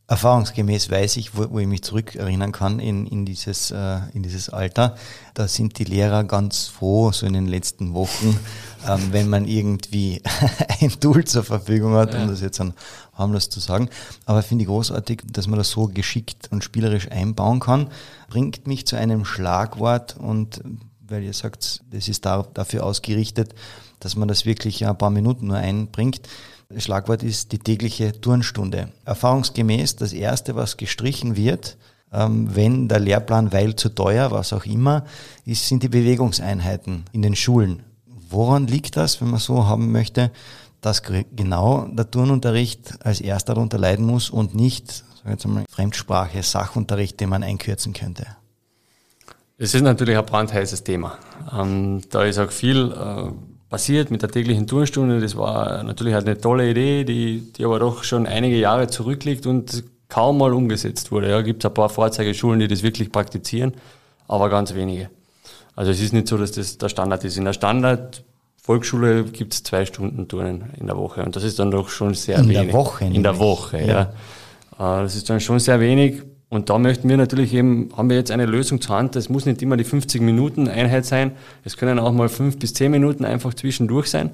[0.08, 4.48] Erfahrungsgemäß weiß ich, wo, wo ich mich zurückerinnern kann in, in, dieses, äh, in dieses
[4.48, 4.96] Alter,
[5.34, 8.40] da sind die Lehrer ganz froh, so in den letzten Wochen,
[8.88, 10.22] ähm, wenn man irgendwie
[10.80, 12.72] ein Tool zur Verfügung hat, um das jetzt dann
[13.12, 13.90] harmlos zu sagen.
[14.24, 17.88] Aber finde ich großartig, dass man das so geschickt und spielerisch einbauen kann.
[18.30, 20.62] Bringt mich zu einem Schlagwort und
[21.06, 23.54] weil ihr sagt, das ist da, dafür ausgerichtet,
[24.00, 26.22] dass man das wirklich ein paar Minuten nur einbringt
[26.76, 28.90] Schlagwort ist die tägliche Turnstunde.
[29.06, 31.78] Erfahrungsgemäß das Erste, was gestrichen wird,
[32.12, 35.06] ähm, wenn der Lehrplan, weil zu teuer, was auch immer,
[35.46, 37.84] ist, sind die Bewegungseinheiten in den Schulen.
[38.28, 40.30] Woran liegt das, wenn man so haben möchte,
[40.82, 46.42] dass genau der Turnunterricht als erster darunter leiden muss und nicht, sagen jetzt einmal, Fremdsprache,
[46.42, 48.26] Sachunterricht, den man einkürzen könnte?
[49.56, 51.18] Es ist natürlich ein brandheißes Thema.
[51.50, 53.32] Ähm, da ist auch viel äh,
[53.68, 55.20] passiert mit der täglichen Turnstunde.
[55.20, 59.84] Das war natürlich eine tolle Idee, die, die aber doch schon einige Jahre zurückliegt und
[60.08, 61.30] kaum mal umgesetzt wurde.
[61.30, 63.74] Ja, gibt es ein paar Vorzeigeschulen, die das wirklich praktizieren,
[64.26, 65.10] aber ganz wenige.
[65.76, 67.36] Also es ist nicht so, dass das der Standard ist.
[67.36, 68.24] In der Standard
[68.62, 72.14] Volksschule gibt es zwei Stunden Turnen in der Woche und das ist dann doch schon
[72.14, 72.58] sehr in wenig.
[72.58, 73.04] In der Woche?
[73.04, 74.12] In der Woche, ja.
[74.78, 74.98] ja.
[75.00, 76.22] Äh, das ist dann schon sehr wenig.
[76.50, 79.16] Und da möchten wir natürlich eben, haben wir jetzt eine Lösung zur Hand.
[79.16, 81.32] Das muss nicht immer die 50 Minuten Einheit sein.
[81.64, 84.30] Es können auch mal fünf bis zehn Minuten einfach zwischendurch sein.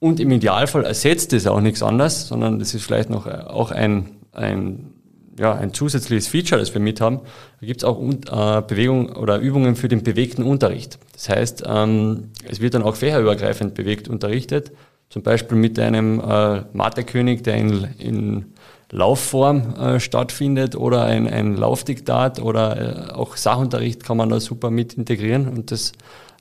[0.00, 4.10] Und im Idealfall ersetzt es auch nichts anderes, sondern das ist vielleicht noch auch ein,
[4.32, 4.92] ein,
[5.38, 7.20] ja, ein zusätzliches Feature, das wir mit haben.
[7.60, 10.98] Da gibt es auch äh, Bewegung oder Übungen für den bewegten Unterricht.
[11.12, 14.72] Das heißt, ähm, es wird dann auch fächerübergreifend bewegt unterrichtet.
[15.10, 18.46] Zum Beispiel mit einem äh, Mathekönig, der in, in
[18.90, 24.70] Laufform äh, stattfindet oder ein, ein Laufdiktat oder äh, auch Sachunterricht kann man da super
[24.70, 25.92] mit integrieren und das,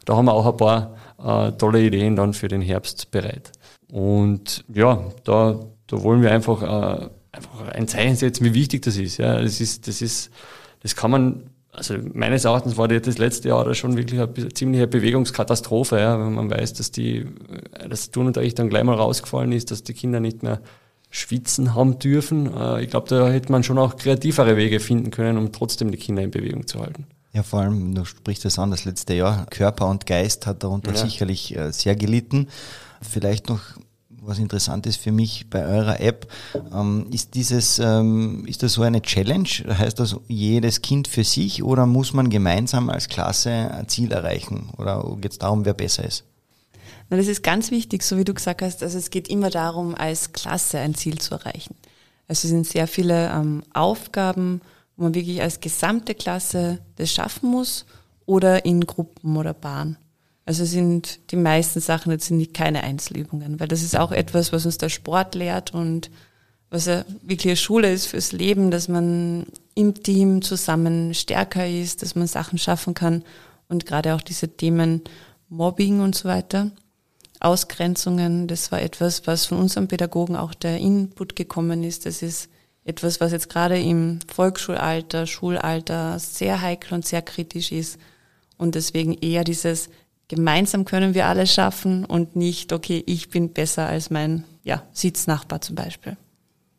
[0.05, 3.51] da haben wir auch ein paar äh, tolle Ideen dann für den Herbst bereit.
[3.91, 8.97] Und ja, da, da wollen wir einfach, äh, einfach ein Zeichen setzen, wie wichtig das
[8.97, 9.17] ist.
[9.17, 10.31] Ja, das ist, das ist,
[10.81, 14.88] das kann man also meines Erachtens war das letzte Jahr da schon wirklich eine ziemliche
[14.88, 17.27] Bewegungskatastrophe, ja, wenn man weiß, dass die,
[17.88, 20.60] das Turnunterricht dann gleich mal rausgefallen ist, dass die Kinder nicht mehr
[21.09, 22.53] schwitzen haben dürfen.
[22.53, 25.97] Äh, ich glaube, da hätte man schon auch kreativere Wege finden können, um trotzdem die
[25.97, 27.07] Kinder in Bewegung zu halten.
[27.33, 30.91] Ja, vor allem, du sprichst das an, das letzte Jahr, Körper und Geist hat darunter
[30.91, 30.97] ja.
[30.97, 32.47] sicherlich äh, sehr gelitten.
[33.01, 33.61] Vielleicht noch
[34.27, 36.27] was interessant ist für mich bei eurer App,
[36.73, 39.47] ähm, ist dieses, ähm, ist das so eine Challenge?
[39.47, 44.69] Heißt das jedes Kind für sich oder muss man gemeinsam als Klasse ein Ziel erreichen?
[44.77, 46.25] Oder geht es darum, wer besser ist?
[47.09, 48.83] Na, das ist ganz wichtig, so wie du gesagt hast.
[48.83, 51.75] Also es geht immer darum, als Klasse ein Ziel zu erreichen.
[52.27, 54.61] Also es sind sehr viele ähm, Aufgaben,
[54.95, 57.85] wo man wirklich als gesamte Klasse das schaffen muss
[58.25, 59.97] oder in Gruppen oder Bahnen.
[60.45, 64.65] Also sind die meisten Sachen jetzt sind keine Einzelübungen, weil das ist auch etwas, was
[64.65, 66.09] uns der Sport lehrt und
[66.69, 72.01] was ja wirklich eine Schule ist fürs Leben, dass man im Team zusammen stärker ist,
[72.01, 73.23] dass man Sachen schaffen kann
[73.69, 75.01] und gerade auch diese Themen
[75.49, 76.71] Mobbing und so weiter,
[77.39, 82.06] Ausgrenzungen, das war etwas, was von unserem Pädagogen auch der Input gekommen ist.
[82.06, 82.50] Das ist
[82.84, 88.00] etwas, was jetzt gerade im Volksschulalter, Schulalter sehr heikel und sehr kritisch ist
[88.58, 89.89] und deswegen eher dieses
[90.28, 95.62] gemeinsam können wir alles schaffen und nicht, okay, ich bin besser als mein ja, Sitznachbar
[95.62, 96.17] zum Beispiel.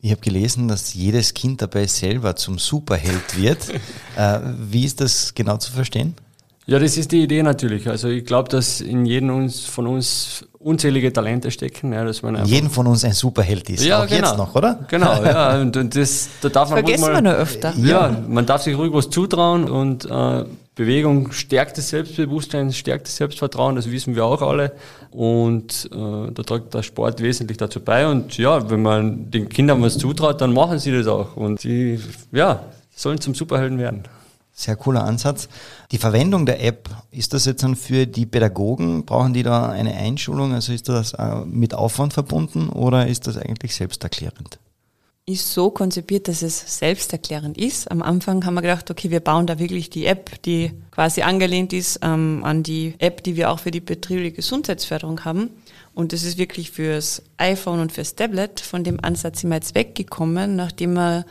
[0.01, 3.69] Ich habe gelesen, dass jedes Kind dabei selber zum Superheld wird.
[4.17, 6.15] äh, wie ist das genau zu verstehen?
[6.67, 7.89] Ja, das ist die Idee natürlich.
[7.89, 11.93] Also ich glaube, dass in jedem uns, von uns unzählige Talente stecken.
[11.93, 13.85] Ja, dass man einfach jeden von uns ein Superheld ist.
[13.85, 14.29] Ja, auch genau.
[14.29, 14.81] jetzt noch, oder?
[14.89, 15.61] Genau, ja.
[15.61, 17.75] Und, und das, da darf man Vergessen mal, wir nur öfter.
[17.77, 23.17] Ja, man darf sich ruhig was zutrauen und äh, Bewegung stärkt das Selbstbewusstsein, stärkt das
[23.17, 24.73] Selbstvertrauen, das wissen wir auch alle.
[25.11, 28.07] Und äh, da trägt der Sport wesentlich dazu bei.
[28.07, 31.37] Und ja, wenn man den Kindern was zutraut, dann machen sie das auch.
[31.37, 31.99] Und sie,
[32.31, 32.61] ja,
[32.95, 34.05] sollen zum Superhelden werden.
[34.59, 35.49] Sehr cooler Ansatz.
[35.93, 39.05] Die Verwendung der App, ist das jetzt dann für die Pädagogen?
[39.05, 40.53] Brauchen die da eine Einschulung?
[40.53, 44.59] Also ist das äh, mit Aufwand verbunden oder ist das eigentlich selbsterklärend?
[45.27, 47.91] ist so konzipiert, dass es selbsterklärend ist.
[47.91, 51.75] Am Anfang haben wir gedacht, okay, wir bauen da wirklich die App, die quasi angelehnt
[51.75, 55.51] ist ähm, an die App, die wir auch für die betriebliche Gesundheitsförderung haben.
[55.95, 58.59] Und das ist wirklich fürs iPhone und fürs Tablet.
[58.59, 61.27] Von dem Ansatz sind wir jetzt weggekommen, nachdem wir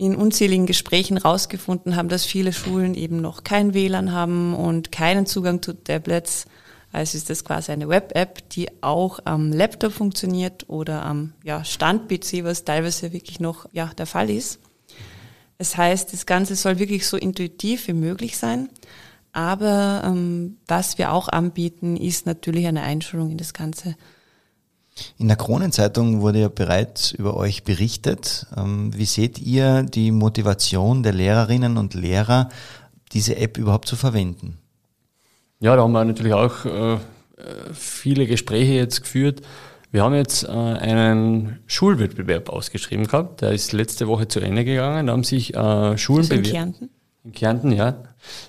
[0.00, 5.26] in unzähligen Gesprächen rausgefunden haben, dass viele Schulen eben noch kein WLAN haben und keinen
[5.26, 6.46] Zugang zu Tablets
[6.92, 12.42] also ist das quasi eine Web-App, die auch am Laptop funktioniert oder am ja, Stand-PC,
[12.42, 14.58] was teilweise wirklich noch ja, der Fall ist.
[15.58, 18.70] Das heißt, das Ganze soll wirklich so intuitiv wie möglich sein.
[19.32, 23.94] Aber ähm, was wir auch anbieten, ist natürlich eine Einschulung in das Ganze.
[25.18, 28.46] In der Kronenzeitung wurde ja bereits über euch berichtet.
[28.56, 32.48] Ähm, wie seht ihr die Motivation der Lehrerinnen und Lehrer,
[33.12, 34.58] diese App überhaupt zu verwenden?
[35.60, 36.98] Ja, da haben wir natürlich auch äh,
[37.72, 39.42] viele Gespräche jetzt geführt.
[39.92, 43.40] Wir haben jetzt äh, einen Schulwettbewerb ausgeschrieben gehabt.
[43.40, 45.08] Der ist letzte Woche zu Ende gegangen.
[45.08, 46.90] Da haben sich äh, Schulen also in Kärnten?
[47.24, 47.96] In Kärnten, ja.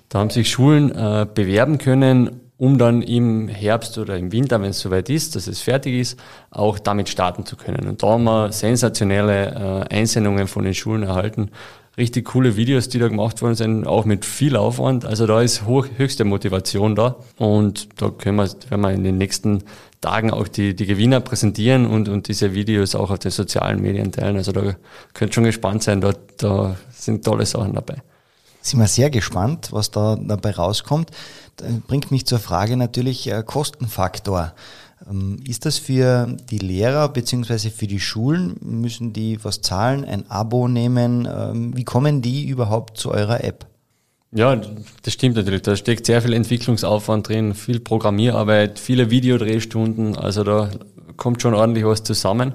[0.08, 4.70] Da haben sich Schulen äh, bewerben können, um dann im Herbst oder im Winter, wenn
[4.70, 6.16] es soweit ist, dass es fertig ist,
[6.52, 7.88] auch damit starten zu können.
[7.88, 11.50] Und da haben wir sensationelle äh, Einsendungen von den Schulen erhalten,
[11.98, 15.04] richtig coole Videos, die da gemacht worden sind, auch mit viel Aufwand.
[15.04, 17.16] Also da ist hoch, höchste Motivation da.
[17.36, 19.64] Und da können wir, werden wir in den nächsten
[20.00, 24.12] Tagen auch die, die Gewinner präsentieren und, und diese Videos auch auf den sozialen Medien
[24.12, 24.36] teilen.
[24.36, 24.76] Also da
[25.14, 27.96] könnt schon gespannt sein, da, da sind tolle Sachen dabei.
[28.62, 31.10] Sind wir sehr gespannt, was da dabei rauskommt.
[31.56, 34.54] Das bringt mich zur Frage natürlich äh, Kostenfaktor.
[35.10, 38.56] Ähm, ist das für die Lehrer beziehungsweise für die Schulen?
[38.60, 41.28] Müssen die was zahlen, ein Abo nehmen?
[41.30, 43.66] Ähm, wie kommen die überhaupt zu eurer App?
[44.34, 44.56] Ja,
[45.02, 45.62] das stimmt natürlich.
[45.62, 50.16] Da steckt sehr viel Entwicklungsaufwand drin, viel Programmierarbeit, viele Videodrehstunden.
[50.16, 50.70] Also da
[51.16, 52.54] kommt schon ordentlich was zusammen.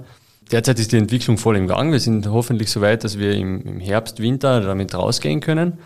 [0.51, 1.91] Derzeit ist die Entwicklung voll im Gang.
[1.91, 5.79] Wir sind hoffentlich so weit, dass wir im, Herbst, Winter damit rausgehen können.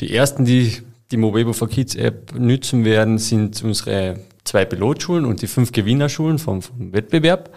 [0.00, 0.78] Die ersten, die
[1.10, 6.38] die Mobile for Kids App nützen werden, sind unsere zwei Pilotschulen und die fünf Gewinnerschulen
[6.38, 7.50] vom, vom Wettbewerb.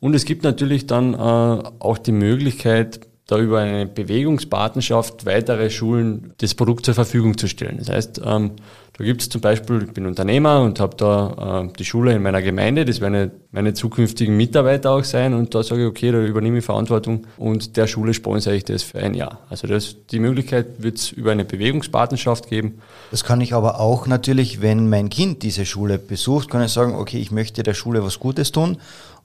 [0.00, 6.34] Und es gibt natürlich dann äh, auch die Möglichkeit, da über eine Bewegungspartnerschaft weitere Schulen
[6.38, 7.78] das Produkt zur Verfügung zu stellen.
[7.78, 8.52] Das heißt, ähm,
[8.96, 12.22] da gibt es zum Beispiel, ich bin Unternehmer und habe da äh, die Schule in
[12.22, 16.20] meiner Gemeinde, das werden meine zukünftigen Mitarbeiter auch sein und da sage ich, okay, da
[16.20, 19.40] übernehme ich Verantwortung und der Schule sponsere ich das für ein Jahr.
[19.50, 22.78] Also das, die Möglichkeit wird es über eine Bewegungspartnerschaft geben.
[23.10, 26.94] Das kann ich aber auch natürlich, wenn mein Kind diese Schule besucht, kann ich sagen,
[26.94, 28.76] okay, ich möchte der Schule was Gutes tun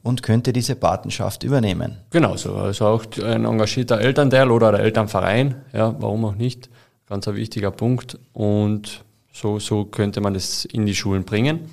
[0.01, 1.97] und könnte diese Patenschaft übernehmen.
[2.09, 2.55] Genau so.
[2.55, 6.71] Also auch ein engagierter Elternteil oder der Elternverein, ja, warum auch nicht.
[7.07, 8.17] Ganz ein wichtiger Punkt.
[8.33, 11.69] Und so, so könnte man das in die Schulen bringen.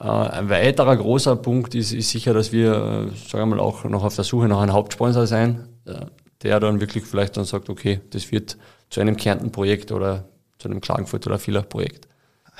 [0.00, 3.84] Äh, ein weiterer großer Punkt ist, ist sicher, dass wir, äh, sagen wir mal, auch
[3.84, 6.06] noch auf der Suche nach einem Hauptsponsor sein, äh,
[6.42, 8.56] der dann wirklich vielleicht dann sagt, okay, das wird
[8.90, 12.06] zu einem Kärnten-Projekt oder zu einem Klagenfurt- oder Villach-Projekt.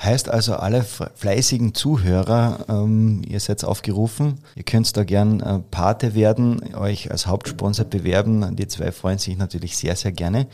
[0.01, 6.73] Heißt also, alle fleißigen Zuhörer, ähm, ihr seid aufgerufen, ihr könnt da gern Pate werden,
[6.73, 8.55] euch als Hauptsponsor bewerben.
[8.55, 10.47] Die zwei freuen sich natürlich sehr, sehr gerne.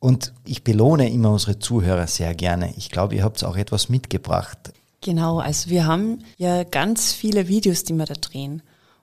[0.00, 2.72] Und ich belohne immer unsere Zuhörer sehr gerne.
[2.76, 4.72] Ich glaube, ihr habt auch etwas mitgebracht.
[5.02, 8.62] Genau, also wir haben ja ganz viele Videos, die wir da drehen.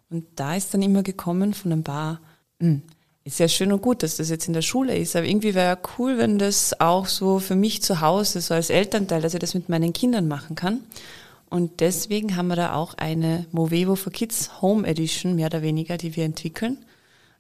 [0.10, 2.20] Und da ist dann immer gekommen von ein paar,
[2.60, 2.82] mh, hm,
[3.24, 5.68] ist ja schön und gut, dass das jetzt in der Schule ist, aber irgendwie wäre
[5.68, 9.42] ja cool, wenn das auch so für mich zu Hause, so als Elternteil, dass ich
[9.42, 10.80] das mit meinen Kindern machen kann.
[11.50, 15.98] Und deswegen haben wir da auch eine Movevo for Kids Home Edition, mehr oder weniger,
[15.98, 16.78] die wir entwickeln.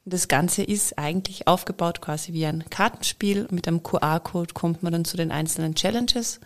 [0.09, 3.45] Das Ganze ist eigentlich aufgebaut quasi wie ein Kartenspiel.
[3.51, 6.39] Mit einem QR-Code kommt man dann zu den einzelnen Challenges.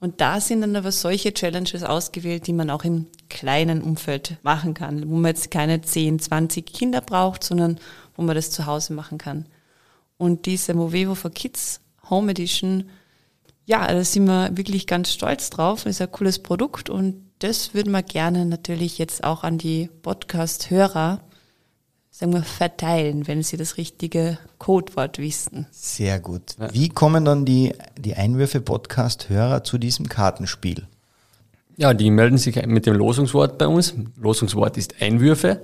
[0.00, 4.72] Und da sind dann aber solche Challenges ausgewählt, die man auch im kleinen Umfeld machen
[4.72, 7.78] kann, wo man jetzt keine 10, 20 Kinder braucht, sondern
[8.16, 9.44] wo man das zu Hause machen kann.
[10.16, 12.88] Und diese Movevo for Kids Home Edition,
[13.66, 15.84] ja, da sind wir wirklich ganz stolz drauf.
[15.84, 19.90] Das ist ein cooles Produkt und das würden wir gerne natürlich jetzt auch an die
[20.00, 21.20] Podcast-Hörer,
[22.12, 25.66] sagen wir, verteilen, wenn sie das richtige Codewort wissen.
[25.72, 26.54] Sehr gut.
[26.70, 30.86] Wie kommen dann die, die Einwürfe-Podcast-Hörer zu diesem Kartenspiel?
[31.78, 33.94] Ja, die melden sich mit dem Losungswort bei uns.
[34.20, 35.62] Losungswort ist Einwürfe.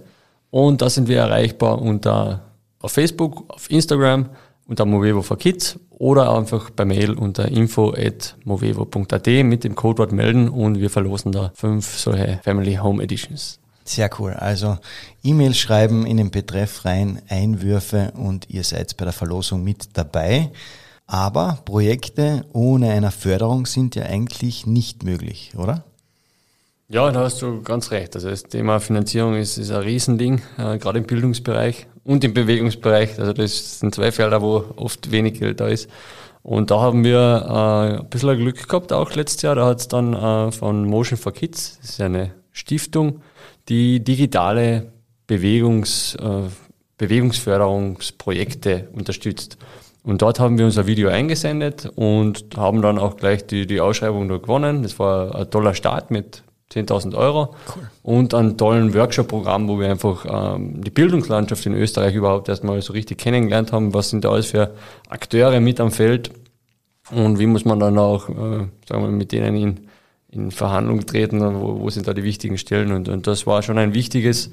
[0.50, 2.42] Und da sind wir erreichbar unter
[2.80, 4.30] auf Facebook, auf Instagram,
[4.66, 10.80] unter Movevo for Kids oder einfach per Mail unter info.movevo.at mit dem Codewort melden und
[10.80, 13.60] wir verlosen da fünf solche Family Home Editions.
[13.88, 14.34] Sehr cool.
[14.34, 14.76] Also
[15.24, 20.50] E-Mail schreiben in den Betreff rein, Einwürfe und ihr seid bei der Verlosung mit dabei.
[21.06, 25.84] Aber Projekte ohne eine Förderung sind ja eigentlich nicht möglich, oder?
[26.90, 28.14] Ja, da hast du ganz recht.
[28.14, 33.18] Also das Thema Finanzierung ist, ist ein Riesending, äh, gerade im Bildungsbereich und im Bewegungsbereich.
[33.18, 35.88] Also das sind zwei Felder, wo oft wenig Geld da ist.
[36.42, 39.54] Und da haben wir äh, ein bisschen Glück gehabt, auch letztes Jahr.
[39.54, 43.22] Da hat es dann äh, von Motion for Kids, das ist eine Stiftung,
[43.68, 44.92] die digitale
[45.26, 46.48] Bewegungs, äh,
[46.96, 49.58] Bewegungsförderungsprojekte unterstützt.
[50.02, 54.28] Und dort haben wir unser Video eingesendet und haben dann auch gleich die, die Ausschreibung
[54.28, 54.82] da gewonnen.
[54.82, 57.90] Das war ein toller Start mit 10.000 Euro cool.
[58.02, 60.26] und einen tollen Workshop-Programm, wo wir einfach
[60.56, 63.94] ähm, die Bildungslandschaft in Österreich überhaupt erstmal so richtig kennengelernt haben.
[63.94, 64.74] Was sind da alles für
[65.08, 66.30] Akteure mit am Feld
[67.10, 69.88] und wie muss man dann auch, äh, sagen wir, mit denen in,
[70.30, 73.78] in Verhandlung treten, wo, wo sind da die wichtigen Stellen und, und das war schon
[73.78, 74.50] ein wichtiges,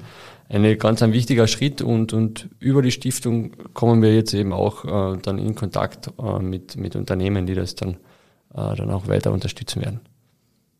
[0.48, 4.84] eine ganz ein wichtiger Schritt und, und über die Stiftung kommen wir jetzt eben auch
[4.84, 7.96] äh, dann in Kontakt äh, mit, mit Unternehmen, die das dann,
[8.54, 10.00] äh, dann auch weiter unterstützen werden.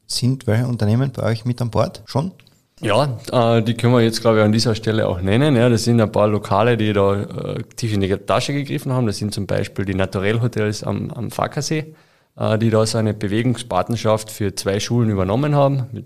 [0.06, 2.32] Sind welche Unternehmen bei euch mit an Bord schon?
[2.80, 5.56] Ja, äh, die können wir jetzt, glaube ich, an dieser Stelle auch nennen.
[5.56, 9.06] Ja, das sind ein paar Lokale, die da äh, tief in die Tasche gegriffen haben.
[9.06, 11.94] Das sind zum Beispiel die Naturell Hotels am, am Fackersee,
[12.38, 16.04] die da so eine Bewegungspartnerschaft für zwei Schulen übernommen haben mit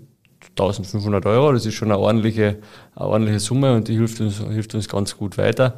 [0.51, 1.51] 1500 Euro.
[1.53, 2.57] Das ist schon eine ordentliche,
[2.95, 5.75] eine ordentliche Summe und die hilft uns, hilft uns ganz gut weiter.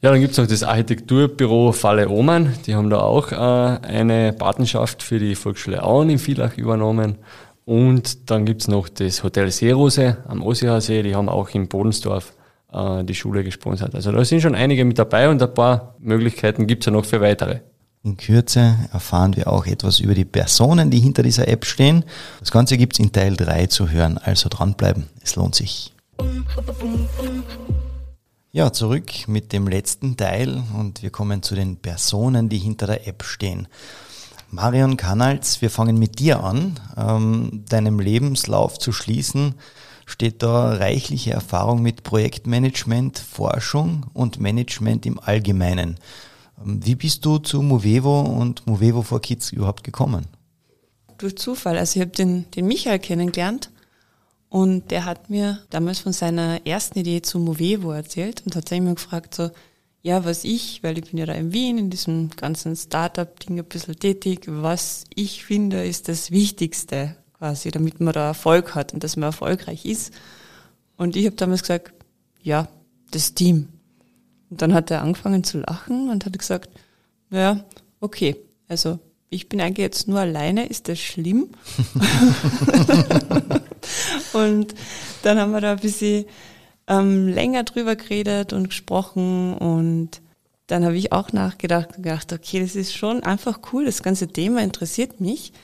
[0.00, 2.54] Ja, dann gibt's noch das Architekturbüro Falle Oman.
[2.66, 7.18] Die haben da auch äh, eine Patenschaft für die Volksschule Auen in Villach übernommen.
[7.64, 11.02] Und dann gibt's noch das Hotel Seerose am Ossiher See.
[11.02, 12.34] Die haben auch in Bodensdorf
[12.72, 13.94] äh, die Schule gesponsert.
[13.94, 17.20] Also da sind schon einige mit dabei und ein paar Möglichkeiten gibt's ja noch für
[17.20, 17.60] weitere.
[18.04, 22.04] In Kürze erfahren wir auch etwas über die Personen, die hinter dieser App stehen.
[22.40, 25.08] Das Ganze gibt's in Teil 3 zu hören, also dranbleiben.
[25.22, 25.92] Es lohnt sich.
[28.50, 33.06] Ja, zurück mit dem letzten Teil und wir kommen zu den Personen, die hinter der
[33.06, 33.68] App stehen.
[34.50, 36.80] Marion Kanals, wir fangen mit dir an.
[36.96, 39.54] Ähm, deinem Lebenslauf zu schließen
[40.06, 45.98] steht da reichliche Erfahrung mit Projektmanagement, Forschung und Management im Allgemeinen.
[46.64, 50.26] Ähm, wie bist du zu Movevo und Movevo for Kids überhaupt gekommen?
[51.18, 51.78] Durch Zufall.
[51.78, 53.70] Also ich habe den, den Michael kennengelernt
[54.48, 58.78] und der hat mir damals von seiner ersten Idee zu Movevo erzählt und hat sich
[58.78, 59.50] immer gefragt, so,
[60.02, 63.64] ja, was ich, weil ich bin ja da in Wien in diesem ganzen Startup-Ding ein
[63.64, 69.04] bisschen tätig, was ich finde, ist das Wichtigste quasi, damit man da Erfolg hat und
[69.04, 70.12] dass man erfolgreich ist.
[70.96, 71.94] Und ich habe damals gesagt,
[72.42, 72.68] ja,
[73.12, 73.68] das Team.
[74.52, 76.68] Und dann hat er angefangen zu lachen und hat gesagt,
[77.30, 77.64] naja,
[78.00, 78.36] okay,
[78.68, 78.98] also
[79.30, 81.48] ich bin eigentlich jetzt nur alleine, ist das schlimm?
[84.34, 84.74] und
[85.22, 86.26] dann haben wir da ein bisschen
[86.86, 90.20] ähm, länger drüber geredet und gesprochen und
[90.66, 94.28] dann habe ich auch nachgedacht und gedacht, okay, das ist schon einfach cool, das ganze
[94.28, 95.54] Thema interessiert mich.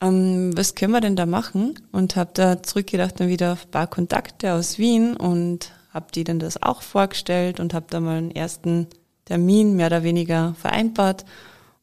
[0.00, 1.78] Ähm, was können wir denn da machen?
[1.92, 6.24] Und habe da zurückgedacht dann wieder auf ein paar Kontakte aus Wien und habe die
[6.24, 8.86] dann das auch vorgestellt und habe da mal einen ersten
[9.24, 11.24] Termin mehr oder weniger vereinbart.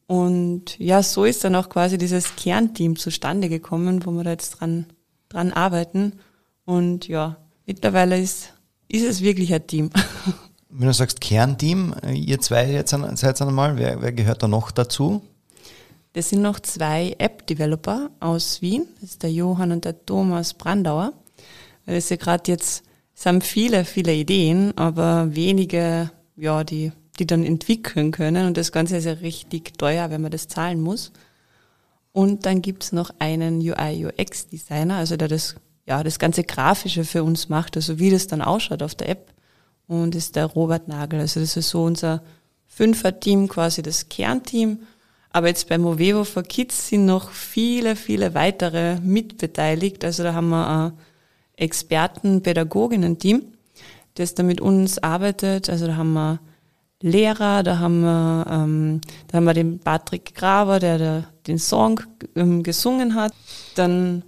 [0.06, 4.60] Und ja, so ist dann auch quasi dieses Kernteam zustande gekommen, wo wir da jetzt
[4.60, 4.86] dran,
[5.28, 6.20] dran arbeiten.
[6.64, 8.52] Und ja, mittlerweile ist
[8.88, 9.90] ist es wirklich ein Team.
[10.68, 14.70] Wenn du sagst Kernteam, äh, ihr zwei jetzt seid einmal, wer, wer gehört da noch
[14.70, 15.22] dazu?
[16.12, 18.86] Das sind noch zwei App-Developer aus Wien.
[19.00, 21.12] Das ist der Johann und der Thomas Brandauer.
[21.84, 22.84] Das ist ja gerade jetzt,
[23.16, 28.46] es haben viele, viele Ideen, aber wenige, ja, die, die dann entwickeln können.
[28.46, 31.12] Und das Ganze ist ja richtig teuer, wenn man das zahlen muss.
[32.12, 37.48] Und dann gibt's noch einen UI-UX-Designer, also der das ja, das ganze Grafische für uns
[37.48, 39.32] macht, also wie das dann ausschaut auf der App.
[39.86, 41.20] Und ist der Robert Nagel.
[41.20, 42.20] Also das ist so unser
[42.66, 44.80] Fünfer-Team, quasi das Kernteam.
[45.30, 50.04] Aber jetzt bei Movevo for Kids sind noch viele, viele weitere mitbeteiligt.
[50.04, 50.92] Also da haben wir
[51.58, 53.42] ein Experten-Pädagoginnen-Team,
[54.14, 55.70] das da mit uns arbeitet.
[55.70, 56.40] Also da haben wir
[57.02, 62.00] Lehrer, da haben wir, ähm, da haben wir den Patrick Graber, der, der den Song
[62.34, 63.32] ähm, gesungen hat.
[63.74, 64.22] Dann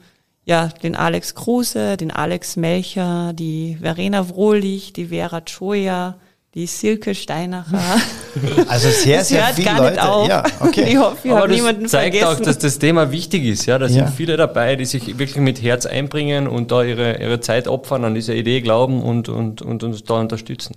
[0.44, 6.18] ja, den Alex Kruse, den Alex Melcher, die Verena Wrohlich, die Vera Choya,
[6.54, 7.78] die Silke Steinacher.
[8.68, 9.92] Also sehr, sehr hört viele gar Leute.
[9.94, 10.28] Nicht auf.
[10.28, 10.84] Ja, okay.
[10.90, 12.40] Ich hoffe, ich habe niemanden das zeigt vergessen.
[12.42, 13.66] auch, dass das Thema wichtig ist.
[13.66, 13.92] Ja, da Ja.
[14.06, 18.04] sind viele dabei, die sich wirklich mit Herz einbringen und da ihre, ihre Zeit opfern,
[18.04, 20.76] an diese Idee glauben und, und, und uns da unterstützen.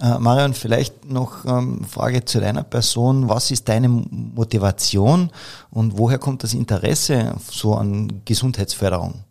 [0.00, 3.28] Äh, Marion, vielleicht noch ähm, Frage zu deiner Person.
[3.28, 5.30] Was ist deine Motivation
[5.70, 9.24] und woher kommt das Interesse so an Gesundheitsförderung?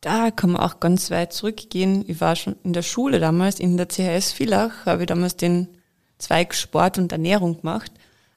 [0.00, 2.04] Da kann man auch ganz weit zurückgehen.
[2.06, 5.68] Ich war schon in der Schule damals, in der CHS Villach, habe ich damals den
[6.18, 7.92] Zweig Sport und Ernährung gemacht.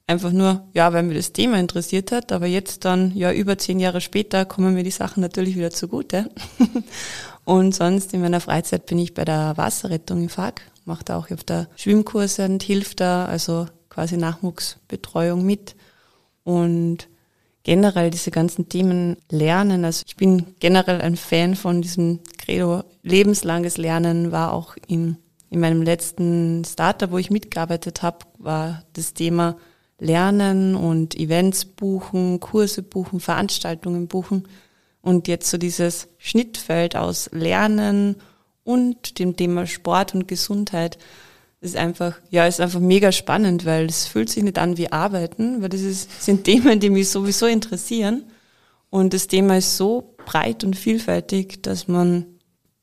[0.05, 3.79] Einfach nur, ja, weil mir das Thema interessiert hat, aber jetzt dann, ja, über zehn
[3.79, 6.29] Jahre später kommen mir die Sachen natürlich wieder zugute.
[7.45, 11.31] und sonst in meiner Freizeit bin ich bei der Wasserrettung im FAG, mache da auch
[11.31, 15.75] auf der Schwimmkurse und hilft da, also quasi Nachwuchsbetreuung mit.
[16.43, 17.07] Und
[17.63, 19.85] generell diese ganzen Themen lernen.
[19.85, 25.17] Also ich bin generell ein Fan von diesem Credo lebenslanges Lernen, war auch in,
[25.49, 29.57] in meinem letzten Startup, wo ich mitgearbeitet habe, war das Thema
[29.99, 34.47] Lernen und Events buchen, Kurse buchen, Veranstaltungen buchen
[35.01, 38.17] und jetzt so dieses Schnittfeld aus Lernen
[38.65, 40.97] und dem Thema Sport und Gesundheit
[41.63, 45.61] ist einfach, ja, ist einfach mega spannend, weil es fühlt sich nicht an wie Arbeiten,
[45.61, 48.23] weil das ist, sind Themen, die mich sowieso interessieren.
[48.89, 52.25] Und das Thema ist so breit und vielfältig, dass man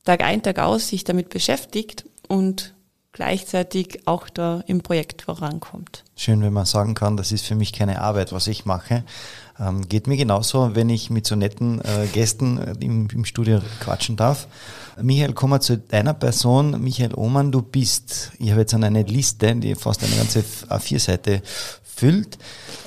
[0.05, 2.75] Tag ein, Tag aus sich damit beschäftigt und
[3.13, 6.05] gleichzeitig auch da im Projekt vorankommt.
[6.17, 9.05] Schön, wenn man sagen kann, das ist für mich keine Arbeit, was ich mache.
[9.59, 13.61] Ähm, geht mir genauso, wenn ich mit so netten äh, Gästen äh, im, im Studio
[13.81, 14.47] quatschen darf.
[15.01, 16.81] Michael, kommen wir zu deiner Person.
[16.83, 21.43] Michael Ohmann, du bist, ich habe jetzt eine Liste, die fast eine ganze A4-Seite
[21.83, 22.39] füllt.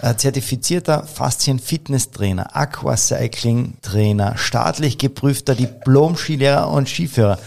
[0.02, 7.40] Äh, zertifizierter Faszien-Fitnesstrainer, Aquacycling-Trainer, staatlich geprüfter Diplom-Skilehrer und Skiführer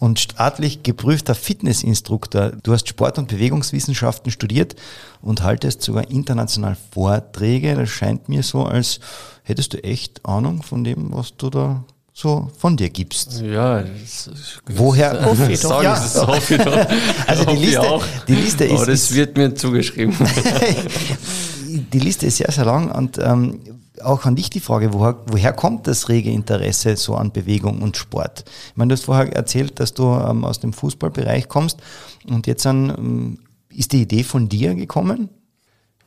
[0.00, 2.52] und staatlich geprüfter Fitnessinstruktor.
[2.62, 4.74] Du hast Sport- und Bewegungswissenschaften studiert
[5.22, 7.76] und haltest sogar international Vorträge.
[7.76, 8.98] Das scheint mir so, als
[9.44, 13.40] hättest du echt Ahnung von dem, was du da so von dir gibst.
[13.42, 15.24] Ja, das, das, Woher?
[15.24, 15.68] Hoffe ich doch.
[15.70, 15.94] Sagen, Ja.
[15.94, 16.86] das hoffe ich doch.
[17.26, 20.16] Also die Liste- die Liste ist- Aber das wird mir zugeschrieben.
[21.92, 23.60] die Liste ist sehr, sehr lang und ähm,
[24.04, 27.96] auch an dich die Frage, woher, woher kommt das rege Interesse so an Bewegung und
[27.96, 28.44] Sport?
[28.70, 31.80] Ich meine, du hast vorher erzählt, dass du ähm, aus dem Fußballbereich kommst
[32.28, 35.28] und jetzt ähm, ist die Idee von dir gekommen?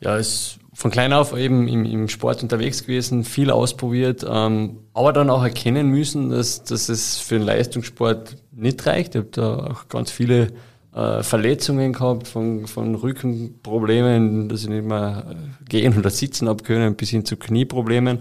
[0.01, 5.13] Ja, ist von klein auf eben im, im Sport unterwegs gewesen, viel ausprobiert, ähm, aber
[5.13, 9.15] dann auch erkennen müssen, dass, dass es für den Leistungssport nicht reicht.
[9.15, 10.47] Ich habe da auch ganz viele
[10.95, 16.63] äh, Verletzungen gehabt, von, von Rückenproblemen, dass ich nicht mehr äh, gehen oder sitzen habe
[16.63, 18.19] können, bis hin zu Knieproblemen.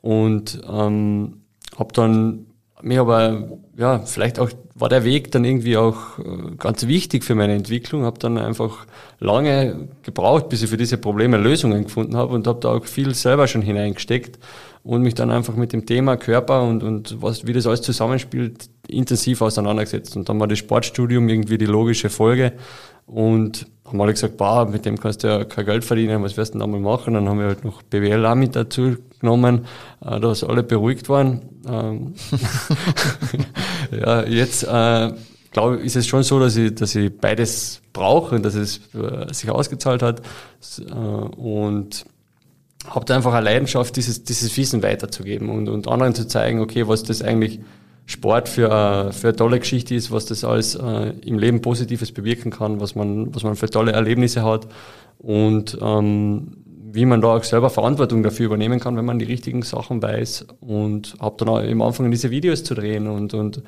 [0.00, 1.42] Und ähm,
[1.76, 2.46] habe dann
[2.82, 4.50] mir aber, ja, vielleicht auch
[4.80, 8.04] war der Weg dann irgendwie auch äh, ganz wichtig für meine Entwicklung.
[8.04, 8.86] Habe dann einfach
[9.18, 13.14] lange gebraucht, bis ich für diese Probleme Lösungen gefunden habe und habe da auch viel
[13.14, 14.38] selber schon hineingesteckt
[14.84, 18.70] und mich dann einfach mit dem Thema Körper und, und was, wie das alles zusammenspielt,
[18.88, 20.16] intensiv auseinandergesetzt.
[20.16, 22.52] Und dann war das Sportstudium irgendwie die logische Folge.
[23.06, 26.54] Und haben alle gesagt, boah, mit dem kannst du ja kein Geld verdienen, was wirst
[26.54, 27.14] du denn da mal machen?
[27.14, 29.66] Dann haben wir halt noch BWL auch mit dazu genommen,
[30.04, 31.40] äh, da ist alle beruhigt waren.
[31.66, 32.14] Ähm,
[33.90, 35.12] ja, jetzt äh,
[35.52, 39.32] glaube ist es schon so, dass ich, dass ich beides brauche und dass es äh,
[39.32, 40.20] sich ausgezahlt hat.
[40.78, 42.04] Äh, und
[42.86, 46.86] habe da einfach eine Leidenschaft, dieses, dieses Wissen weiterzugeben und, und anderen zu zeigen, okay,
[46.88, 47.60] was das eigentlich
[48.08, 52.50] Sport für, für eine tolle Geschichte ist, was das alles äh, im Leben Positives bewirken
[52.50, 54.66] kann, was man, was man für tolle Erlebnisse hat
[55.18, 56.56] und ähm,
[56.90, 60.46] wie man da auch selber Verantwortung dafür übernehmen kann, wenn man die richtigen Sachen weiß.
[60.60, 63.62] Und habe dann auch im Anfang diese Videos zu drehen und, und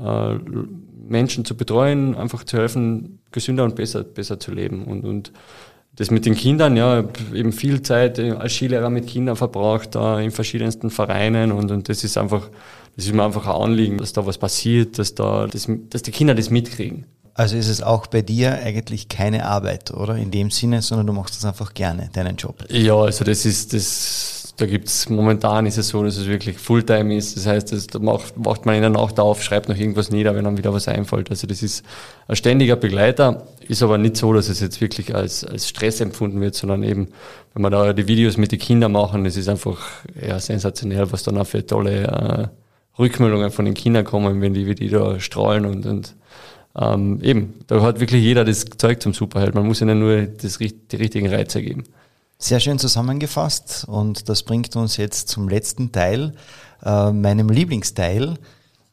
[0.00, 0.34] äh,
[1.06, 4.84] Menschen zu betreuen, einfach zu helfen, gesünder und besser, besser zu leben.
[4.84, 5.32] Und, und
[5.96, 10.30] das mit den Kindern, ja, eben viel Zeit als Skilehrer mit Kindern verbracht, da in
[10.30, 12.48] verschiedensten Vereinen und, und das ist einfach,
[12.96, 16.10] das ist mir einfach ein Anliegen, dass da was passiert, dass da, das, dass die
[16.10, 17.06] Kinder das mitkriegen.
[17.34, 20.16] Also ist es auch bei dir eigentlich keine Arbeit, oder?
[20.16, 22.56] In dem Sinne, sondern du machst das einfach gerne, deinen Job.
[22.68, 27.16] Ja, also das ist, das, da gibt's momentan ist es so, dass es wirklich Fulltime
[27.16, 27.38] ist.
[27.38, 30.34] Das heißt, das, da macht, macht man in der Nacht auf, schreibt noch irgendwas nieder,
[30.34, 31.30] wenn dann wieder was einfällt.
[31.30, 31.86] Also das ist
[32.28, 36.38] ein ständiger Begleiter, ist aber nicht so, dass es jetzt wirklich als, als Stress empfunden
[36.42, 37.08] wird, sondern eben,
[37.54, 39.78] wenn man da die Videos mit den Kindern machen, es ist einfach
[40.20, 42.61] ja, sensationell, was dann auch für tolle äh,
[43.02, 46.14] Rückmeldungen von den Kindern kommen, wenn die, wie die da strahlen und, und
[46.74, 49.54] ähm, eben, da hat wirklich jeder das Zeug zum Superheld.
[49.54, 51.84] Man muss ihnen nur das, die richtigen Reize geben.
[52.38, 56.34] Sehr schön zusammengefasst und das bringt uns jetzt zum letzten Teil,
[56.84, 58.38] äh, meinem Lieblingsteil.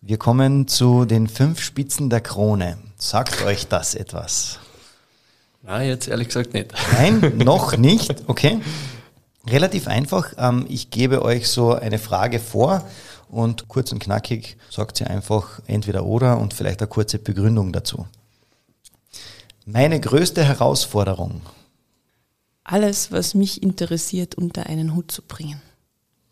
[0.01, 2.77] Wir kommen zu den fünf Spitzen der Krone.
[2.97, 4.59] Sagt euch das etwas?
[5.63, 6.73] Na, jetzt ehrlich gesagt nicht.
[6.93, 8.23] Nein, noch nicht.
[8.27, 8.59] Okay.
[9.47, 10.33] Relativ einfach.
[10.37, 12.83] Ähm, ich gebe euch so eine Frage vor
[13.29, 18.07] und kurz und knackig sagt sie einfach entweder oder und vielleicht eine kurze Begründung dazu.
[19.65, 21.41] Meine größte Herausforderung.
[22.63, 25.61] Alles, was mich interessiert, unter einen Hut zu bringen.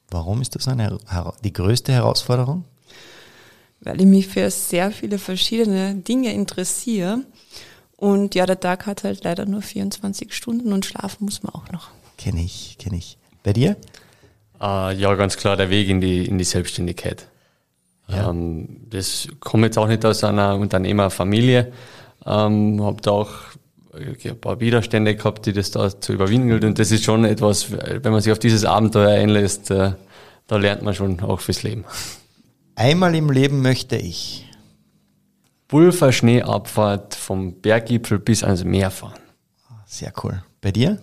[0.10, 0.98] Warum ist das eine,
[1.44, 2.64] die größte Herausforderung?
[3.82, 7.24] Weil ich mich für sehr viele verschiedene Dinge interessiere.
[7.96, 11.72] Und ja, der Tag hat halt leider nur 24 Stunden und schlafen muss man auch
[11.72, 11.90] noch.
[12.18, 13.18] Kenne ich, kenne ich.
[13.44, 13.76] Bei dir?
[14.60, 17.28] Uh, ja, ganz klar der Weg in die, in die Selbstständigkeit.
[18.08, 18.30] Ja.
[18.30, 21.72] Ähm, das kommt jetzt auch nicht aus einer Unternehmerfamilie.
[22.26, 23.32] Ähm, habe da auch
[23.94, 26.64] ein paar Widerstände gehabt, die das da zu überwinden gilt.
[26.64, 29.94] Und das ist schon etwas, wenn man sich auf dieses Abenteuer einlässt, äh,
[30.48, 31.84] da lernt man schon auch fürs Leben.
[32.76, 34.46] Einmal im Leben möchte ich
[35.68, 39.20] Pulverschneeabfahrt vom Berggipfel bis ans Meer fahren.
[39.86, 40.44] Sehr cool.
[40.62, 41.02] Bei dir?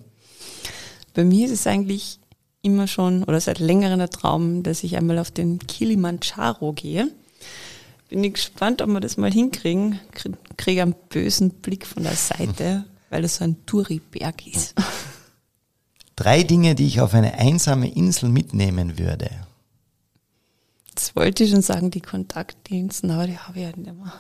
[1.14, 2.20] Bei mir ist es eigentlich
[2.64, 7.10] immer schon oder seit längerem der Traum, dass ich einmal auf den Kilimanjaro gehe.
[8.08, 10.00] Bin ich gespannt, ob wir das mal hinkriegen.
[10.56, 14.74] Kriege einen bösen Blick von der Seite, weil das so ein Touri-Berg ist.
[16.16, 19.30] Drei Dinge, die ich auf eine einsame Insel mitnehmen würde.
[20.94, 24.12] Das wollte ich schon sagen, die Kontaktdiensten, aber die habe ich halt nicht mehr.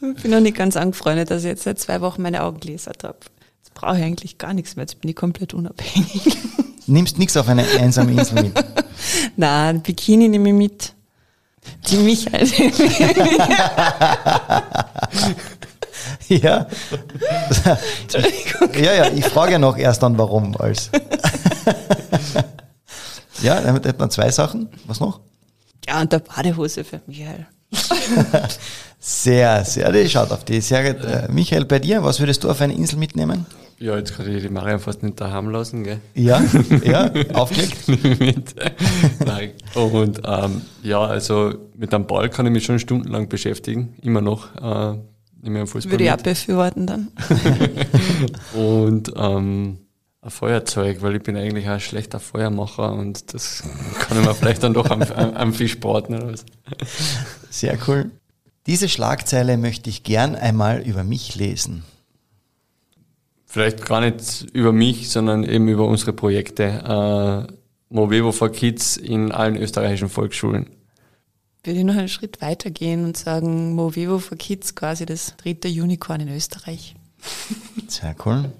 [0.14, 3.02] ich bin noch nicht ganz angefreundet, dass ich jetzt seit zwei Wochen meine Augen gelasert
[3.02, 3.18] habe
[3.82, 4.84] brauche ich eigentlich gar nichts mehr.
[4.84, 6.38] Jetzt bin ich komplett unabhängig.
[6.86, 8.54] Nimmst nichts auf eine einsame Insel mit?
[9.36, 10.94] Nein, ein Bikini nehme ich mit.
[11.88, 12.48] Die Michael.
[16.28, 16.66] ja.
[18.02, 18.82] Entschuldigung.
[18.82, 20.56] Ja, ja, ich frage ja noch erst dann, warum.
[20.56, 20.90] Als.
[23.42, 24.68] ja, damit hätte man zwei Sachen.
[24.86, 25.20] Was noch?
[25.86, 27.46] Ja, und der Badehose für Michael.
[28.98, 30.60] sehr, sehr, die schaut auf die.
[30.60, 31.04] Sehr gut.
[31.04, 33.46] Äh, Michael, bei dir, was würdest du auf eine Insel mitnehmen?
[33.82, 36.00] Ja, jetzt kann ich die Marian fast nicht daheim lassen, gell?
[36.14, 36.40] Ja,
[36.84, 37.88] ja, aufgelegt.
[38.20, 38.54] mit.
[39.26, 39.50] Nein.
[39.74, 44.54] Und ähm, ja, also mit einem Ball kann ich mich schon stundenlang beschäftigen, immer noch.
[44.54, 44.98] Äh,
[45.42, 47.08] immer Fußball Würde ich auch befürworten dann.
[48.54, 49.78] und ähm,
[50.20, 53.64] ein Feuerzeug, weil ich bin eigentlich ein schlechter Feuermacher und das
[53.98, 56.44] kann ich mir vielleicht dann doch am, am Fisch braten oder was.
[57.50, 58.12] Sehr cool.
[58.68, 61.82] Diese Schlagzeile möchte ich gern einmal über mich lesen
[63.52, 67.48] vielleicht gar nicht über mich, sondern eben über unsere Projekte.
[67.48, 67.52] Äh,
[67.90, 70.70] Movevo for Kids in allen österreichischen Volksschulen.
[71.62, 75.68] Würde ich noch einen Schritt weiter gehen und sagen, Movevo for Kids quasi das dritte
[75.68, 76.96] Unicorn in Österreich.
[77.88, 78.50] Sehr cool.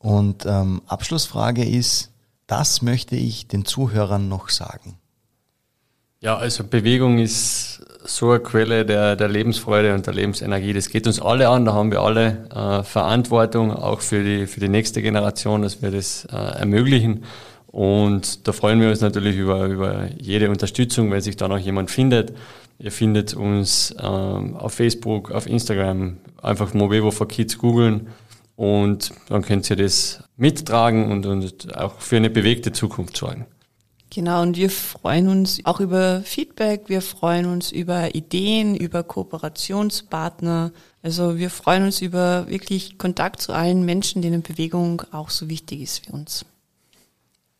[0.00, 2.10] Und ähm, Abschlussfrage ist,
[2.48, 4.98] das möchte ich den Zuhörern noch sagen.
[6.18, 7.82] Ja, also Bewegung ist
[8.16, 10.72] so eine Quelle der, der Lebensfreude und der Lebensenergie.
[10.72, 14.60] Das geht uns alle an, da haben wir alle äh, Verantwortung, auch für die, für
[14.60, 17.24] die nächste Generation, dass wir das äh, ermöglichen.
[17.68, 21.90] Und da freuen wir uns natürlich über, über jede Unterstützung, wenn sich da noch jemand
[21.90, 22.32] findet.
[22.78, 28.08] Ihr findet uns ähm, auf Facebook, auf Instagram, einfach Movevo for Kids googeln
[28.56, 33.46] und dann könnt ihr das mittragen und, und auch für eine bewegte Zukunft sorgen.
[34.12, 40.72] Genau, und wir freuen uns auch über Feedback, wir freuen uns über Ideen, über Kooperationspartner.
[41.00, 45.80] Also wir freuen uns über wirklich Kontakt zu allen Menschen, denen Bewegung auch so wichtig
[45.80, 46.44] ist wie uns.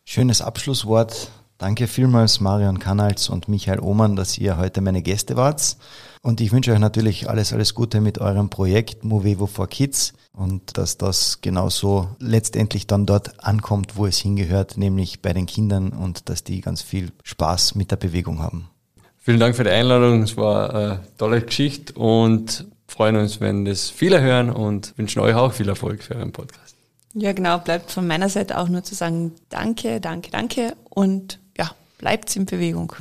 [0.03, 1.31] Schönes Abschlusswort.
[1.57, 5.77] Danke vielmals Marion Kanals und Michael Ohmann, dass ihr heute meine Gäste wart.
[6.23, 10.77] Und ich wünsche euch natürlich alles, alles Gute mit eurem Projekt Movevo for Kids und
[10.77, 16.29] dass das genauso letztendlich dann dort ankommt, wo es hingehört, nämlich bei den Kindern und
[16.29, 18.69] dass die ganz viel Spaß mit der Bewegung haben.
[19.17, 20.21] Vielen Dank für die Einladung.
[20.23, 25.33] Es war eine tolle Geschichte und freuen uns, wenn das viele hören und wünschen euch
[25.33, 26.75] auch viel Erfolg für euren Podcast.
[27.13, 27.57] Ja, genau.
[27.57, 32.45] Bleibt von meiner Seite auch nur zu sagen, danke, danke, danke und ja, bleibt in
[32.45, 32.93] Bewegung.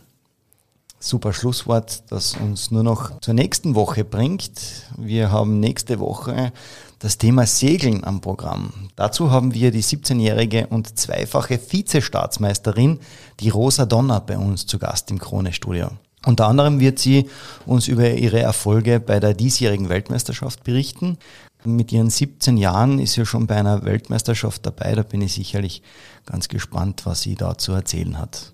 [1.03, 4.53] Super Schlusswort, das uns nur noch zur nächsten Woche bringt.
[4.99, 6.53] Wir haben nächste Woche
[6.99, 8.75] das Thema Segeln am Programm.
[8.97, 13.01] Dazu haben wir die 17-jährige und zweifache Vizestaatsmeisterin,
[13.41, 15.89] die Rosa Donner, bei uns zu Gast im Krone-Studio.
[16.27, 17.31] Unter anderem wird sie
[17.65, 21.17] uns über ihre Erfolge bei der diesjährigen Weltmeisterschaft berichten.
[21.65, 24.95] Mit ihren 17 Jahren ist sie schon bei einer Weltmeisterschaft dabei.
[24.95, 25.83] Da bin ich sicherlich
[26.27, 28.53] ganz gespannt, was sie da zu erzählen hat.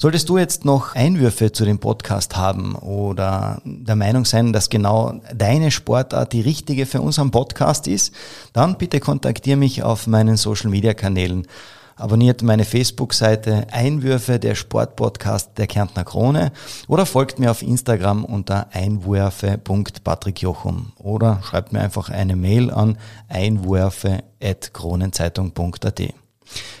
[0.00, 5.20] Solltest du jetzt noch Einwürfe zu dem Podcast haben oder der Meinung sein, dass genau
[5.34, 8.14] deine Sportart die richtige für unseren Podcast ist,
[8.52, 11.48] dann bitte kontaktiere mich auf meinen Social Media Kanälen.
[11.96, 16.52] Abonniert meine Facebook-Seite Einwürfe der Sportpodcast der Kärntner Krone
[16.86, 26.02] oder folgt mir auf Instagram unter einwürfe.patrickjochum oder schreibt mir einfach eine Mail an einwürfe.kronenzeitung.at.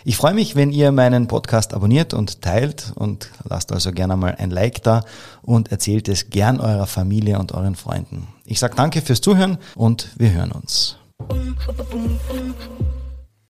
[0.04, 4.34] Ich freue mich, wenn ihr meinen Podcast abonniert und teilt und lasst also gerne mal
[4.38, 5.04] ein Like da
[5.42, 8.28] und erzählt es gern eurer Familie und euren Freunden.
[8.44, 10.96] Ich sage danke fürs Zuhören und wir hören uns.